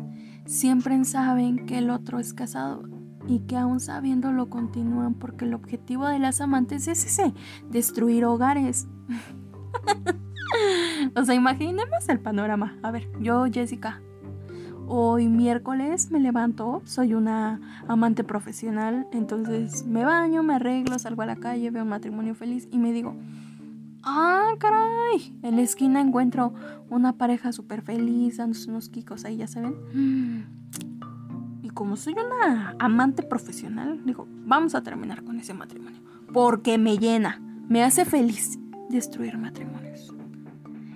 siempre 0.47 1.03
saben 1.05 1.67
que 1.67 1.79
el 1.79 1.91
otro 1.91 2.19
es 2.19 2.33
casado 2.33 2.89
y 3.29 3.41
que 3.41 3.57
aún 3.57 3.81
sabiéndolo 3.81 4.49
continúan 4.49 5.15
porque 5.15 5.45
el 5.45 5.55
objetivo 5.55 6.07
de 6.07 6.19
las 6.19 6.41
amantes 6.41 6.89
es 6.89 7.05
ese, 7.05 7.35
destruir 7.71 8.25
hogares. 8.25 8.89
o 11.15 11.25
sea, 11.25 11.35
imaginemos 11.35 12.09
el 12.09 12.21
panorama. 12.21 12.79
A 12.83 12.91
ver, 12.91 13.11
yo, 13.21 13.45
Jessica, 13.53 14.01
Hoy 14.89 15.27
miércoles 15.29 16.13
me 16.13 16.21
levanto, 16.21 16.81
soy 16.85 17.15
una 17.15 17.61
amante 17.89 18.23
profesional, 18.23 19.09
entonces 19.11 19.85
me 19.85 20.05
baño, 20.05 20.45
me 20.45 20.55
arreglo, 20.55 20.97
salgo 21.01 21.23
a 21.23 21.27
la 21.27 21.37
calle, 21.37 21.71
veo 21.73 21.83
un 21.83 21.89
matrimonio 21.89 22.37
feliz 22.37 22.69
y 22.71 22.79
me 22.79 22.93
digo, 22.93 23.17
ah, 24.05 24.53
caray, 24.59 25.37
en 25.43 25.57
la 25.57 25.63
esquina 25.63 26.01
encuentro 26.01 26.55
una 26.89 27.15
pareja 27.15 27.51
súper 27.53 27.83
feliz, 27.83 28.37
dándose 28.37 28.71
unos 28.71 28.89
kikos 28.89 29.25
ahí, 29.25 29.39
ya 29.39 29.49
saben. 29.49 29.75
Y 31.63 31.71
como 31.71 31.97
soy 31.97 32.15
una 32.15 32.77
amante 32.79 33.25
profesional, 33.25 34.01
digo, 34.05 34.29
vamos 34.45 34.77
a 34.77 34.85
terminar 34.85 35.25
con 35.25 35.41
ese 35.41 35.53
matrimonio, 35.53 36.01
porque 36.33 36.79
me 36.79 36.97
llena, 36.97 37.41
me 37.69 37.83
hace 37.83 38.05
feliz 38.05 38.57
destruir 38.89 39.37
matrimonios. 39.37 40.15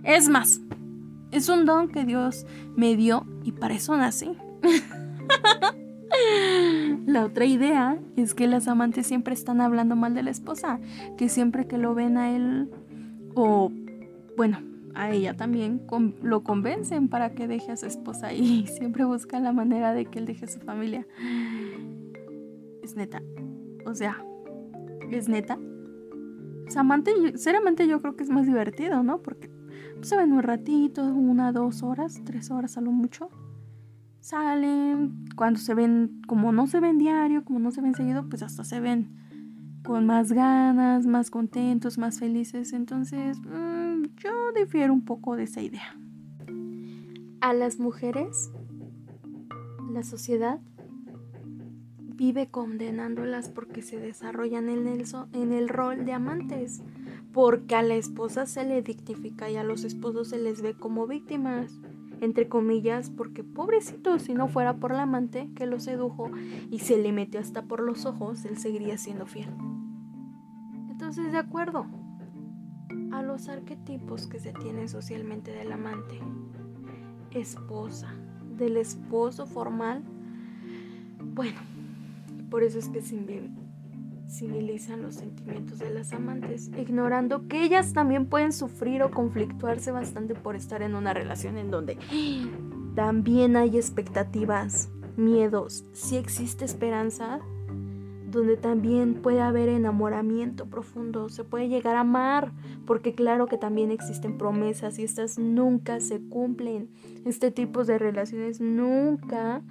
Es 0.04 0.28
más, 0.28 0.60
es 1.30 1.48
un 1.48 1.64
don 1.64 1.88
que 1.88 2.04
Dios 2.04 2.46
me 2.76 2.96
dio 2.96 3.26
y 3.44 3.52
para 3.52 3.74
eso 3.74 3.96
nací. 3.96 4.36
La 7.06 7.24
otra 7.24 7.44
idea 7.44 7.98
es 8.16 8.34
que 8.34 8.46
las 8.46 8.68
amantes 8.68 9.06
siempre 9.06 9.34
están 9.34 9.60
hablando 9.60 9.96
mal 9.96 10.14
de 10.14 10.22
la 10.22 10.30
esposa, 10.30 10.80
que 11.16 11.28
siempre 11.28 11.66
que 11.66 11.78
lo 11.78 11.94
ven 11.94 12.16
a 12.16 12.34
él 12.34 12.68
o 13.34 13.70
bueno, 14.36 14.58
a 14.94 15.10
ella 15.10 15.36
también 15.36 15.82
lo 16.22 16.42
convencen 16.42 17.08
para 17.08 17.34
que 17.34 17.46
deje 17.46 17.72
a 17.72 17.76
su 17.76 17.86
esposa 17.86 18.32
y 18.32 18.66
siempre 18.78 19.04
buscan 19.04 19.44
la 19.44 19.52
manera 19.52 19.92
de 19.92 20.06
que 20.06 20.18
él 20.18 20.26
deje 20.26 20.44
a 20.44 20.48
su 20.48 20.60
familia. 20.60 21.06
Es 22.82 22.96
neta. 22.96 23.22
O 23.86 23.94
sea, 23.94 24.24
es 25.10 25.28
neta. 25.28 25.58
amante, 26.76 27.38
ser 27.38 27.56
amante 27.56 27.86
yo 27.86 28.00
creo 28.00 28.16
que 28.16 28.24
es 28.24 28.30
más 28.30 28.46
divertido, 28.46 29.02
¿no? 29.02 29.22
Porque 29.22 29.50
se 30.02 30.16
ven 30.16 30.32
un 30.32 30.42
ratito, 30.42 31.04
una, 31.04 31.52
dos 31.52 31.82
horas, 31.82 32.20
tres 32.24 32.50
horas 32.50 32.76
a 32.76 32.80
lo 32.80 32.92
mucho. 32.92 33.28
Salen, 34.20 35.26
cuando 35.36 35.60
se 35.60 35.74
ven, 35.74 36.22
como 36.26 36.52
no 36.52 36.66
se 36.66 36.80
ven 36.80 36.98
diario, 36.98 37.44
como 37.44 37.58
no 37.58 37.70
se 37.70 37.80
ven 37.80 37.94
seguido, 37.94 38.28
pues 38.28 38.42
hasta 38.42 38.64
se 38.64 38.80
ven 38.80 39.16
con 39.84 40.06
más 40.06 40.32
ganas, 40.32 41.06
más 41.06 41.30
contentos, 41.30 41.98
más 41.98 42.18
felices. 42.18 42.72
Entonces, 42.72 43.38
mm, 43.40 44.02
yo 44.16 44.52
difiero 44.54 44.92
un 44.92 45.04
poco 45.04 45.36
de 45.36 45.44
esa 45.44 45.62
idea. 45.62 45.96
A 47.40 47.54
las 47.54 47.78
mujeres, 47.78 48.50
la 49.90 50.02
sociedad 50.02 50.60
vive 51.98 52.50
condenándolas 52.50 53.48
porque 53.48 53.80
se 53.80 53.98
desarrollan 53.98 54.68
en 54.68 54.86
el, 54.86 55.04
en 55.32 55.52
el 55.52 55.68
rol 55.70 56.04
de 56.04 56.12
amantes 56.12 56.82
porque 57.32 57.76
a 57.76 57.82
la 57.82 57.94
esposa 57.94 58.46
se 58.46 58.64
le 58.64 58.82
dictifica 58.82 59.50
y 59.50 59.56
a 59.56 59.64
los 59.64 59.84
esposos 59.84 60.28
se 60.28 60.38
les 60.38 60.62
ve 60.62 60.74
como 60.74 61.06
víctimas. 61.06 61.78
entre 62.20 62.48
comillas, 62.48 63.08
porque 63.08 63.42
pobrecito, 63.42 64.18
si 64.18 64.34
no 64.34 64.46
fuera 64.46 64.76
por 64.76 64.92
la 64.92 65.04
amante 65.04 65.48
que 65.54 65.64
lo 65.64 65.80
sedujo 65.80 66.30
y 66.70 66.80
se 66.80 66.98
le 66.98 67.12
metió 67.12 67.40
hasta 67.40 67.62
por 67.62 67.80
los 67.80 68.04
ojos, 68.04 68.44
él 68.44 68.58
seguiría 68.58 68.98
siendo 68.98 69.24
fiel. 69.24 69.48
Entonces, 70.90 71.32
de 71.32 71.38
acuerdo 71.38 71.86
a 73.10 73.22
los 73.22 73.48
arquetipos 73.48 74.26
que 74.26 74.38
se 74.38 74.52
tienen 74.52 74.90
socialmente 74.90 75.50
del 75.50 75.72
amante, 75.72 76.18
esposa, 77.30 78.14
del 78.58 78.76
esposo 78.76 79.46
formal, 79.46 80.04
bueno, 81.34 81.60
por 82.50 82.62
eso 82.62 82.78
es 82.78 82.90
que 82.90 83.00
civilizan 84.30 85.02
los 85.02 85.16
sentimientos 85.16 85.78
de 85.78 85.90
las 85.90 86.12
amantes, 86.12 86.70
ignorando 86.78 87.48
que 87.48 87.64
ellas 87.64 87.92
también 87.92 88.26
pueden 88.26 88.52
sufrir 88.52 89.02
o 89.02 89.10
conflictuarse 89.10 89.90
bastante 89.90 90.34
por 90.34 90.56
estar 90.56 90.82
en 90.82 90.94
una 90.94 91.12
relación 91.12 91.58
en 91.58 91.70
donde 91.70 91.98
también 92.94 93.56
hay 93.56 93.76
expectativas, 93.76 94.90
miedos, 95.16 95.84
si 95.92 96.16
existe 96.16 96.64
esperanza, 96.64 97.40
donde 98.30 98.56
también 98.56 99.14
puede 99.14 99.40
haber 99.40 99.68
enamoramiento 99.68 100.66
profundo, 100.66 101.28
se 101.28 101.42
puede 101.42 101.68
llegar 101.68 101.96
a 101.96 102.00
amar, 102.00 102.52
porque 102.86 103.14
claro 103.14 103.46
que 103.46 103.58
también 103.58 103.90
existen 103.90 104.38
promesas 104.38 104.98
y 105.00 105.02
estas 105.02 105.38
nunca 105.38 105.98
se 105.98 106.20
cumplen. 106.20 106.88
Este 107.24 107.50
tipo 107.50 107.84
de 107.84 107.98
relaciones 107.98 108.60
nunca 108.60 109.62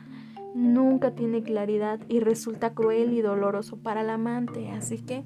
nunca 0.53 1.11
tiene 1.11 1.43
claridad 1.43 1.99
y 2.07 2.19
resulta 2.19 2.73
cruel 2.73 3.13
y 3.13 3.21
doloroso 3.21 3.77
para 3.77 4.01
el 4.01 4.09
amante. 4.09 4.69
Así 4.69 4.99
que 4.99 5.23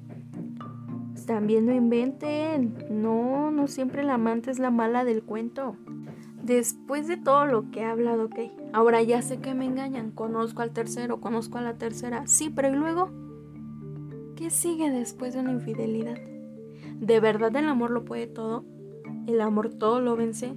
también 1.26 1.66
no 1.66 1.72
inventen. 1.74 2.74
No, 2.90 3.50
no 3.50 3.66
siempre 3.68 4.02
el 4.02 4.10
amante 4.10 4.50
es 4.50 4.58
la 4.58 4.70
mala 4.70 5.04
del 5.04 5.22
cuento. 5.22 5.76
Después 6.42 7.08
de 7.08 7.16
todo 7.16 7.46
lo 7.46 7.70
que 7.70 7.80
he 7.80 7.84
hablado, 7.84 8.26
ok. 8.26 8.38
Ahora 8.72 9.02
ya 9.02 9.22
sé 9.22 9.38
que 9.38 9.54
me 9.54 9.64
engañan. 9.64 10.10
Conozco 10.10 10.62
al 10.62 10.72
tercero, 10.72 11.20
conozco 11.20 11.58
a 11.58 11.62
la 11.62 11.74
tercera. 11.74 12.26
Sí, 12.26 12.50
pero 12.50 12.68
¿y 12.68 12.76
luego? 12.76 13.10
¿Qué 14.36 14.50
sigue 14.50 14.90
después 14.90 15.32
de 15.32 15.40
una 15.40 15.52
infidelidad? 15.52 16.18
¿De 17.00 17.20
verdad 17.20 17.54
el 17.56 17.68
amor 17.68 17.90
lo 17.90 18.04
puede 18.04 18.26
todo? 18.26 18.64
¿El 19.26 19.40
amor 19.40 19.70
todo 19.70 20.00
lo 20.00 20.16
vence? 20.16 20.54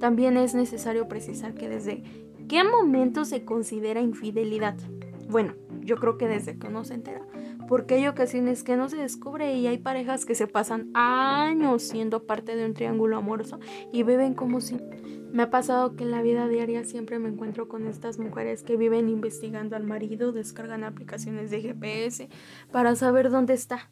También 0.00 0.36
es 0.36 0.54
necesario 0.54 1.08
precisar 1.08 1.54
que 1.54 1.68
desde 1.68 2.02
¿Qué 2.48 2.64
momento 2.64 3.26
se 3.26 3.44
considera 3.44 4.00
infidelidad? 4.00 4.74
Bueno, 5.28 5.54
yo 5.82 5.96
creo 5.96 6.16
que 6.16 6.26
desde 6.26 6.58
que 6.58 6.68
uno 6.68 6.82
se 6.82 6.94
entera. 6.94 7.20
Porque 7.68 7.96
hay 7.96 8.06
ocasiones 8.06 8.64
que 8.64 8.76
no 8.76 8.88
se 8.88 8.96
descubre 8.96 9.54
y 9.54 9.66
hay 9.66 9.76
parejas 9.76 10.24
que 10.24 10.34
se 10.34 10.46
pasan 10.46 10.90
años 10.94 11.82
siendo 11.82 12.24
parte 12.24 12.56
de 12.56 12.64
un 12.64 12.72
triángulo 12.72 13.18
amoroso 13.18 13.58
y 13.92 14.02
viven 14.02 14.32
como 14.32 14.62
si... 14.62 14.78
Me 15.30 15.42
ha 15.42 15.50
pasado 15.50 15.94
que 15.94 16.04
en 16.04 16.10
la 16.10 16.22
vida 16.22 16.48
diaria 16.48 16.84
siempre 16.84 17.18
me 17.18 17.28
encuentro 17.28 17.68
con 17.68 17.86
estas 17.86 18.18
mujeres 18.18 18.62
que 18.62 18.78
viven 18.78 19.10
investigando 19.10 19.76
al 19.76 19.84
marido, 19.84 20.32
descargan 20.32 20.84
aplicaciones 20.84 21.50
de 21.50 21.60
GPS 21.60 22.30
para 22.72 22.96
saber 22.96 23.28
dónde 23.28 23.52
está. 23.52 23.90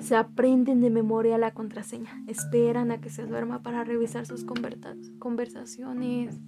Se 0.00 0.16
aprenden 0.16 0.80
de 0.80 0.90
memoria 0.90 1.38
la 1.38 1.52
contraseña, 1.52 2.22
esperan 2.26 2.90
a 2.90 3.00
que 3.00 3.10
se 3.10 3.26
duerma 3.26 3.62
para 3.62 3.84
revisar 3.84 4.26
sus 4.26 4.44
conversaciones 4.44 6.40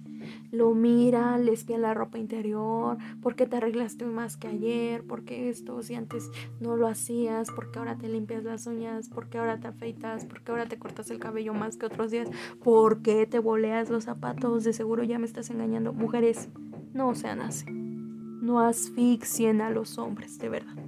lo 0.51 0.73
mira, 0.73 1.37
le 1.37 1.53
espía 1.53 1.77
la 1.77 1.93
ropa 1.93 2.17
interior, 2.17 2.97
¿por 3.21 3.35
qué 3.35 3.45
te 3.45 3.57
arreglaste 3.57 4.05
más 4.05 4.37
que 4.37 4.47
ayer? 4.47 5.03
¿Por 5.03 5.23
qué 5.23 5.49
esto 5.49 5.81
si 5.83 5.95
antes 5.95 6.29
no 6.59 6.75
lo 6.75 6.87
hacías? 6.87 7.49
¿Por 7.51 7.71
qué 7.71 7.79
ahora 7.79 7.97
te 7.97 8.09
limpias 8.09 8.43
las 8.43 8.67
uñas? 8.67 9.09
¿Por 9.09 9.29
qué 9.29 9.37
ahora 9.37 9.59
te 9.59 9.67
afeitas? 9.67 10.25
¿Por 10.25 10.41
qué 10.41 10.51
ahora 10.51 10.65
te 10.67 10.77
cortas 10.79 11.09
el 11.11 11.19
cabello 11.19 11.53
más 11.53 11.77
que 11.77 11.85
otros 11.85 12.11
días? 12.11 12.29
¿Por 12.63 13.01
qué 13.01 13.25
te 13.25 13.39
boleas 13.39 13.89
los 13.89 14.05
zapatos? 14.05 14.63
De 14.63 14.73
seguro 14.73 15.03
ya 15.03 15.19
me 15.19 15.25
estás 15.25 15.49
engañando. 15.49 15.93
Mujeres, 15.93 16.49
no 16.93 17.13
sean 17.15 17.41
así. 17.41 17.65
No 17.69 18.59
asfixien 18.61 19.61
a 19.61 19.69
los 19.69 19.97
hombres, 19.97 20.37
de 20.39 20.49
verdad. 20.49 20.86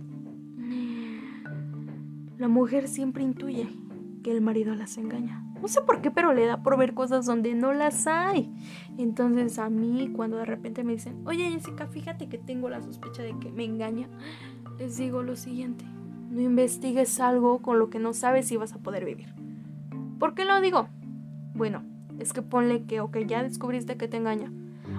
La 2.40 2.48
mujer 2.48 2.88
siempre 2.88 3.22
intuye 3.22 3.68
que 4.24 4.32
el 4.32 4.40
marido 4.40 4.74
las 4.74 4.98
engaña. 4.98 5.44
No 5.62 5.68
sé 5.68 5.82
por 5.82 6.00
qué, 6.00 6.10
pero 6.10 6.32
le 6.34 6.46
da 6.46 6.64
por 6.64 6.78
ver 6.78 6.94
cosas 6.94 7.26
donde 7.26 7.54
no 7.54 7.74
las 7.74 8.08
hay. 8.08 8.50
Entonces 8.98 9.60
a 9.60 9.70
mí 9.70 10.14
cuando 10.16 10.38
de 10.38 10.46
repente 10.46 10.86
me 10.86 10.94
dicen, 10.94 11.22
oye 11.28 11.52
Jessica, 11.52 11.88
fíjate 11.88 12.30
que 12.30 12.38
tengo 12.38 12.70
la 12.70 12.82
sospecha 12.82 13.24
de 13.24 13.38
que 13.40 13.52
me 13.52 13.66
engaña, 13.66 14.08
les 14.78 14.96
digo 14.96 15.22
lo 15.22 15.36
siguiente, 15.36 15.84
no 16.30 16.40
investigues 16.40 17.20
algo 17.20 17.62
con 17.62 17.78
lo 17.78 17.90
que 17.90 18.00
no 18.00 18.14
sabes 18.14 18.48
si 18.48 18.56
vas 18.56 18.72
a 18.72 18.80
poder 18.80 19.04
vivir. 19.04 19.34
¿Por 20.18 20.34
qué 20.34 20.46
lo 20.46 20.62
digo? 20.62 20.88
Bueno, 21.56 21.84
es 22.20 22.32
que 22.32 22.42
ponle 22.42 22.86
que, 22.86 23.02
ok, 23.02 23.18
ya 23.28 23.44
descubriste 23.44 23.98
que 23.98 24.08
te 24.08 24.16
engaña. 24.16 24.50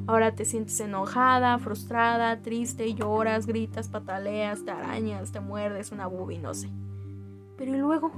Ahora 0.06 0.34
te 0.34 0.44
sientes 0.44 0.78
enojada, 0.80 1.58
frustrada, 1.58 2.42
triste, 2.42 2.92
lloras, 2.92 3.46
gritas, 3.46 3.88
pataleas, 3.88 4.62
te 4.62 4.72
arañas, 4.72 5.32
te 5.32 5.40
muerdes 5.40 5.90
una 5.90 6.06
bubi, 6.06 6.36
no 6.36 6.52
sé. 6.52 6.68
Pero 7.60 7.76
¿y 7.76 7.78
luego? 7.78 8.10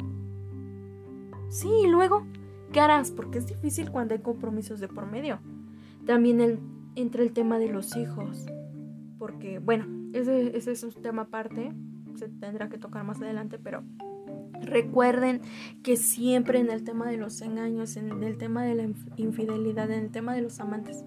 Sí, 1.49 1.69
y 1.85 1.89
luego, 1.89 2.25
¿qué 2.73 2.79
harás? 2.79 3.11
Porque 3.11 3.39
es 3.39 3.47
difícil 3.49 3.91
cuando 3.91 4.15
hay 4.15 4.21
compromisos 4.21 4.79
de 4.79 4.87
por 4.87 5.11
medio. 5.11 5.41
También 6.07 6.41
el, 6.41 6.61
entra 6.95 7.25
el 7.25 7.33
tema 7.33 7.59
de 7.59 7.69
los 7.69 7.97
hijos. 7.97 8.47
Porque, 9.19 9.59
bueno, 9.59 9.85
ese, 10.13 10.57
ese 10.57 10.71
es 10.71 10.85
un 10.85 10.93
tema 11.03 11.23
aparte. 11.23 11.73
Se 12.15 12.29
tendrá 12.29 12.69
que 12.69 12.79
tocar 12.79 13.03
más 13.03 13.21
adelante, 13.21 13.59
pero 13.59 13.83
Recuerden 14.61 15.41
que 15.83 15.97
siempre 15.97 16.61
en 16.61 16.71
el 16.71 16.85
tema 16.85 17.11
de 17.11 17.17
los 17.17 17.43
engaños, 17.43 17.97
en 17.97 18.23
el 18.23 18.39
tema 18.39 18.63
de 18.63 18.77
la 18.77 18.85
infidelidad, 19.17 19.91
en 19.91 20.05
el 20.05 20.11
tema 20.13 20.35
de 20.35 20.43
los 20.43 20.61
amantes, 20.61 21.05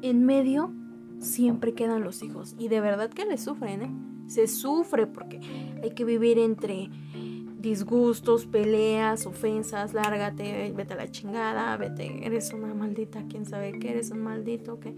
en 0.00 0.24
medio 0.24 0.72
siempre 1.18 1.74
quedan 1.74 2.02
los 2.02 2.22
hijos. 2.22 2.56
Y 2.58 2.68
de 2.68 2.80
verdad 2.80 3.10
que 3.10 3.26
le 3.26 3.36
sufren, 3.36 3.82
¿eh? 3.82 4.07
Se 4.28 4.46
sufre 4.46 5.06
porque 5.06 5.40
hay 5.82 5.90
que 5.90 6.04
vivir 6.04 6.38
entre 6.38 6.88
disgustos, 7.58 8.46
peleas, 8.46 9.26
ofensas, 9.26 9.92
lárgate, 9.92 10.72
vete 10.76 10.94
a 10.94 10.96
la 10.96 11.10
chingada, 11.10 11.76
vete, 11.76 12.24
eres 12.24 12.52
una 12.52 12.72
maldita, 12.72 13.24
quién 13.28 13.44
sabe 13.44 13.78
qué, 13.78 13.90
eres 13.90 14.10
un 14.10 14.22
maldito, 14.22 14.78
que 14.78 14.94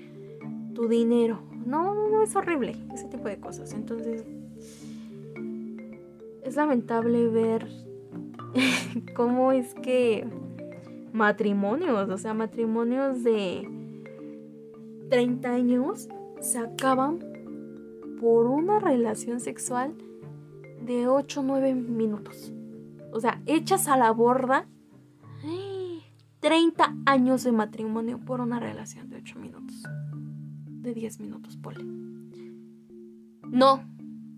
tu 0.75 0.88
dinero. 0.88 1.40
No, 1.64 1.95
no, 1.95 2.09
no, 2.09 2.23
es 2.23 2.37
horrible, 2.37 2.77
ese 2.93 3.09
tipo 3.09 3.29
de 3.29 3.38
cosas. 3.38 3.73
Entonces, 3.73 4.25
es 6.45 6.57
lamentable 6.57 7.29
ver 7.29 7.66
cómo 9.14 9.53
es 9.53 9.75
que 9.75 10.27
matrimonios, 11.12 12.09
o 12.11 12.19
sea, 12.19 12.35
matrimonios 12.35 13.25
de 13.25 13.69
30 15.09 15.51
años 15.51 16.09
se 16.40 16.59
acaban 16.59 17.30
por 18.21 18.47
una 18.47 18.79
relación 18.79 19.41
sexual 19.41 19.95
de 20.85 21.09
8 21.09 21.41
o 21.41 21.43
9 21.43 21.75
minutos. 21.75 22.53
O 23.13 23.21
sea, 23.21 23.41
echas 23.47 23.89
a 23.89 23.97
la 23.97 24.11
borda 24.11 24.69
30 26.41 26.97
años 27.07 27.45
de 27.45 27.53
matrimonio 27.53 28.19
por 28.19 28.41
una 28.41 28.61
relación 28.61 29.09
de 29.09 29.17
8 29.17 29.39
minutos. 29.39 29.83
De 30.67 30.95
10 30.95 31.21
minutos, 31.21 31.57
Poli. 31.57 31.85
No, 33.51 33.85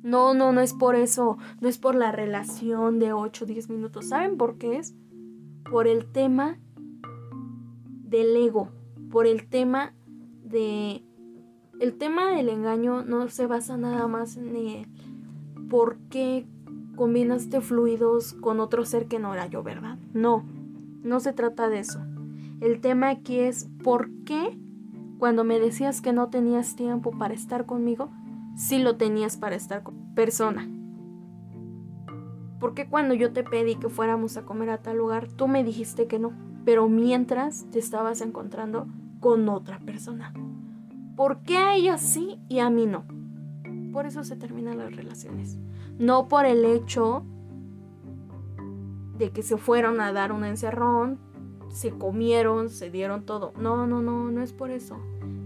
no, 0.03 0.35
no, 0.35 0.53
no 0.53 0.61
es 0.61 0.75
por 0.75 0.97
eso. 0.97 1.39
No 1.61 1.69
es 1.69 1.79
por 1.79 1.95
la 1.95 2.13
relación 2.13 2.99
de 2.99 3.13
8 3.13 3.45
o 3.45 3.47
10 3.47 3.71
minutos. 3.71 4.09
¿Saben 4.09 4.37
por 4.37 4.59
qué 4.59 4.79
es? 4.79 4.95
Por 5.71 5.87
el 5.87 6.07
tema 6.07 6.59
del 8.05 8.37
ego. 8.37 8.69
Por 9.11 9.27
el 9.27 9.49
tema 9.49 9.95
de... 10.45 11.03
El 11.83 11.95
tema 11.95 12.31
del 12.31 12.49
engaño 12.49 13.03
no 13.03 13.29
se 13.29 13.49
basa 13.49 13.77
nada 13.77 14.07
más 14.07 14.37
en 14.37 14.55
el 14.55 14.87
por 15.69 15.97
qué 16.11 16.47
combinaste 16.95 17.61
fluidos 17.61 18.35
con 18.35 18.61
otro 18.61 18.85
ser 18.85 19.09
que 19.09 19.19
no 19.19 19.35
era 19.35 19.49
yo, 19.49 19.65
¿verdad? 19.65 19.99
No, 20.15 20.45
no 21.03 21.19
se 21.19 21.33
trata 21.33 21.69
de 21.69 21.81
eso. 21.81 21.99
El 22.61 22.81
tema 22.81 23.09
aquí 23.09 23.41
es 23.41 23.69
por 23.83 24.11
qué 24.25 24.57
cuando 25.19 25.43
me 25.43 25.59
decías 25.59 26.01
que 26.01 26.13
no 26.13 26.31
tenías 26.31 26.77
tiempo 26.77 27.11
para 27.19 27.35
estar 27.35 27.67
conmigo, 27.67 28.13
sí 28.55 28.79
lo 28.79 28.95
tenías 28.95 29.37
para 29.37 29.57
estar 29.57 29.83
con 29.83 30.15
persona. 30.15 30.71
¿Por 32.61 32.75
qué 32.75 32.89
cuando 32.89 33.13
yo 33.15 33.33
te 33.33 33.43
pedí 33.43 33.75
que 33.75 33.89
fuéramos 33.89 34.37
a 34.37 34.45
comer 34.45 34.71
a 34.71 34.83
tal 34.83 34.99
lugar, 34.99 35.27
tú 35.27 35.49
me 35.49 35.65
dijiste 35.65 36.07
que 36.07 36.21
no? 36.21 36.31
Pero 36.65 36.89
mientras 36.89 37.69
te 37.73 37.81
estabas 37.81 38.21
encontrando 38.21 38.87
con 39.19 39.49
otra 39.49 39.81
persona. 39.81 40.33
¿Por 41.17 41.43
qué 41.43 41.59
a 41.59 41.75
ella 41.75 41.99
sí 41.99 42.39
y 42.49 42.61
a 42.61 42.71
mí 42.71 42.87
no? 42.87 43.05
Por 43.93 44.07
eso 44.07 44.25
se 44.25 44.37
terminan 44.37 44.79
las 44.79 44.95
relaciones. 44.95 45.59
No 45.99 46.29
por 46.29 46.47
el 46.47 46.65
hecho 46.65 47.25
de 49.19 49.31
que 49.31 49.43
se 49.43 49.57
fueron 49.57 50.01
a 50.01 50.13
dar 50.13 50.33
un 50.33 50.45
encerrón, 50.45 51.19
se 51.69 51.91
comieron, 51.91 52.71
se 52.71 52.91
dieron 52.91 53.25
todo. 53.25 53.53
No, 53.59 53.87
no, 53.87 54.03
no, 54.03 54.31
no 54.31 54.43
es 54.43 54.53
por 54.53 54.71
eso. 54.71 54.99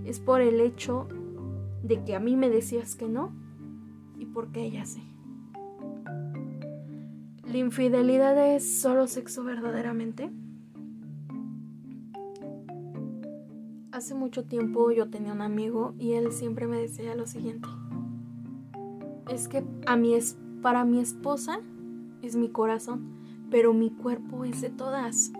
Es 0.05 0.20
por 0.20 0.40
el 0.40 0.61
hecho 0.61 1.09
de 1.83 2.02
que 2.05 2.14
a 2.14 2.20
mí 2.20 2.37
me 2.37 2.48
decías 2.48 2.94
que 2.94 3.09
no 3.09 3.33
y 4.18 4.26
porque 4.26 4.64
ella 4.64 4.87
sí. 4.87 5.02
¿La 7.44 7.59
infidelidad 7.59 8.55
es 8.55 8.81
solo 8.81 9.07
sexo 9.07 9.44
verdaderamente? 9.44 10.31
Hace 13.96 14.14
mucho 14.14 14.44
tiempo 14.44 14.90
yo 14.90 15.09
tenía 15.09 15.32
un 15.32 15.40
amigo 15.40 15.94
y 15.98 16.12
él 16.12 16.30
siempre 16.30 16.66
me 16.66 16.78
decía 16.78 17.14
lo 17.14 17.26
siguiente. 17.26 17.66
Es 19.30 19.48
que 19.48 19.64
a 19.87 19.96
mí 19.96 20.12
es 20.12 20.37
para 20.61 20.85
mi 20.85 21.00
esposa 21.00 21.61
es 22.20 22.37
mi 22.37 22.50
corazón, 22.50 23.09
pero 23.50 23.72
mi 23.72 23.88
cuerpo 23.88 24.44
es 24.44 24.61
de 24.61 24.68
todas. 24.68 25.32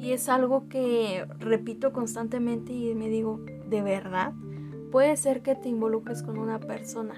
Y 0.00 0.10
es 0.10 0.28
algo 0.28 0.68
que 0.68 1.28
repito 1.38 1.92
constantemente 1.92 2.72
y 2.72 2.92
me 2.96 3.08
digo, 3.08 3.38
¿de 3.70 3.82
verdad? 3.82 4.32
Puede 4.90 5.16
ser 5.16 5.40
que 5.42 5.54
te 5.54 5.68
involucres 5.68 6.24
con 6.24 6.40
una 6.40 6.58
persona 6.58 7.14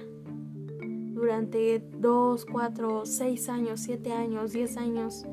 durante 1.15 1.83
2, 1.99 2.45
4, 2.45 3.07
6 3.07 3.49
años, 3.49 3.81
7 3.81 4.13
años, 4.13 4.53
10 4.53 4.77
años 4.77 5.25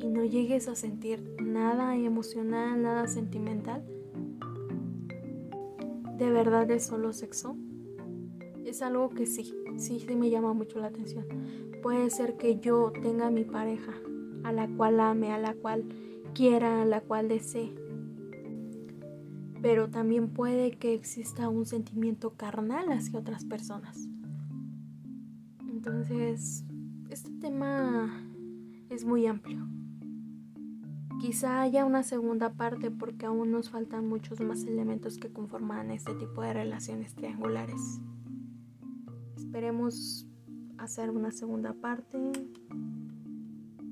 y 0.00 0.08
no 0.08 0.24
llegues 0.24 0.68
a 0.68 0.74
sentir 0.74 1.36
nada 1.38 1.98
emocional, 1.98 2.80
nada 2.80 3.06
sentimental 3.08 3.84
¿De 6.22 6.30
verdad 6.30 6.70
es 6.70 6.84
solo 6.84 7.12
sexo? 7.12 7.56
Es 8.64 8.80
algo 8.80 9.10
que 9.10 9.26
sí, 9.26 9.52
sí, 9.76 10.06
me 10.14 10.30
llama 10.30 10.52
mucho 10.52 10.78
la 10.78 10.86
atención. 10.86 11.26
Puede 11.82 12.10
ser 12.10 12.36
que 12.36 12.60
yo 12.60 12.92
tenga 13.02 13.28
mi 13.28 13.42
pareja, 13.42 13.92
a 14.44 14.52
la 14.52 14.68
cual 14.68 15.00
ame, 15.00 15.32
a 15.32 15.38
la 15.38 15.54
cual 15.54 15.84
quiera, 16.32 16.82
a 16.82 16.84
la 16.84 17.00
cual 17.00 17.26
desee. 17.26 17.74
Pero 19.62 19.90
también 19.90 20.28
puede 20.28 20.70
que 20.78 20.94
exista 20.94 21.48
un 21.48 21.66
sentimiento 21.66 22.34
carnal 22.36 22.92
hacia 22.92 23.18
otras 23.18 23.44
personas. 23.44 24.08
Entonces, 25.68 26.64
este 27.10 27.32
tema 27.40 28.32
es 28.90 29.04
muy 29.04 29.26
amplio. 29.26 29.66
Quizá 31.22 31.62
haya 31.62 31.84
una 31.84 32.02
segunda 32.02 32.54
parte 32.54 32.90
porque 32.90 33.26
aún 33.26 33.52
nos 33.52 33.70
faltan 33.70 34.08
muchos 34.08 34.40
más 34.40 34.64
elementos 34.64 35.18
que 35.18 35.32
conforman 35.32 35.92
este 35.92 36.14
tipo 36.14 36.42
de 36.42 36.52
relaciones 36.52 37.14
triangulares. 37.14 38.00
Esperemos 39.36 40.26
hacer 40.78 41.10
una 41.10 41.30
segunda 41.30 41.74
parte 41.74 42.18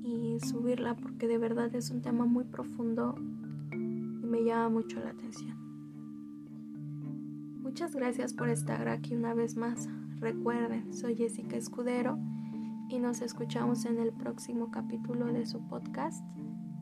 y 0.03 0.41
subirla 0.41 0.97
porque 0.97 1.29
de 1.29 1.37
verdad 1.37 1.73
es 1.73 1.89
un 1.89 2.01
tema 2.01 2.25
muy 2.25 2.43
profundo 2.43 3.15
y 3.71 3.77
me 4.25 4.43
llama 4.43 4.67
mucho 4.67 4.99
la 4.99 5.11
atención. 5.11 5.55
Muchas 7.61 7.95
gracias 7.95 8.33
por 8.33 8.49
estar 8.49 8.89
aquí 8.89 9.15
una 9.15 9.33
vez 9.33 9.55
más. 9.55 9.87
Recuerden, 10.19 10.93
soy 10.93 11.15
Jessica 11.15 11.55
Escudero 11.55 12.19
y 12.89 12.99
nos 12.99 13.21
escuchamos 13.21 13.85
en 13.85 13.99
el 13.99 14.11
próximo 14.11 14.69
capítulo 14.69 15.27
de 15.27 15.45
su 15.45 15.65
podcast 15.69 16.25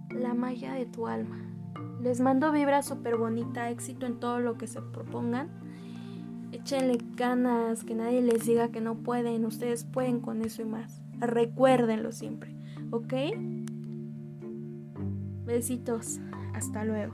la 0.09 0.33
magia 0.33 0.73
de 0.73 0.85
tu 0.85 1.07
alma. 1.07 1.37
Les 2.01 2.19
mando 2.21 2.51
vibra 2.51 2.81
súper 2.81 3.17
bonita, 3.17 3.69
éxito 3.69 4.05
en 4.05 4.19
todo 4.19 4.39
lo 4.39 4.57
que 4.57 4.67
se 4.67 4.81
propongan. 4.81 5.49
Échenle 6.51 6.97
ganas, 7.15 7.83
que 7.83 7.93
nadie 7.93 8.21
les 8.21 8.45
diga 8.45 8.69
que 8.69 8.81
no 8.81 8.95
pueden, 8.95 9.45
ustedes 9.45 9.83
pueden 9.83 10.19
con 10.19 10.41
eso 10.41 10.61
y 10.61 10.65
más. 10.65 11.01
Recuérdenlo 11.19 12.11
siempre, 12.11 12.55
¿ok? 12.91 13.13
Besitos, 15.45 16.19
hasta 16.53 16.85
luego. 16.85 17.13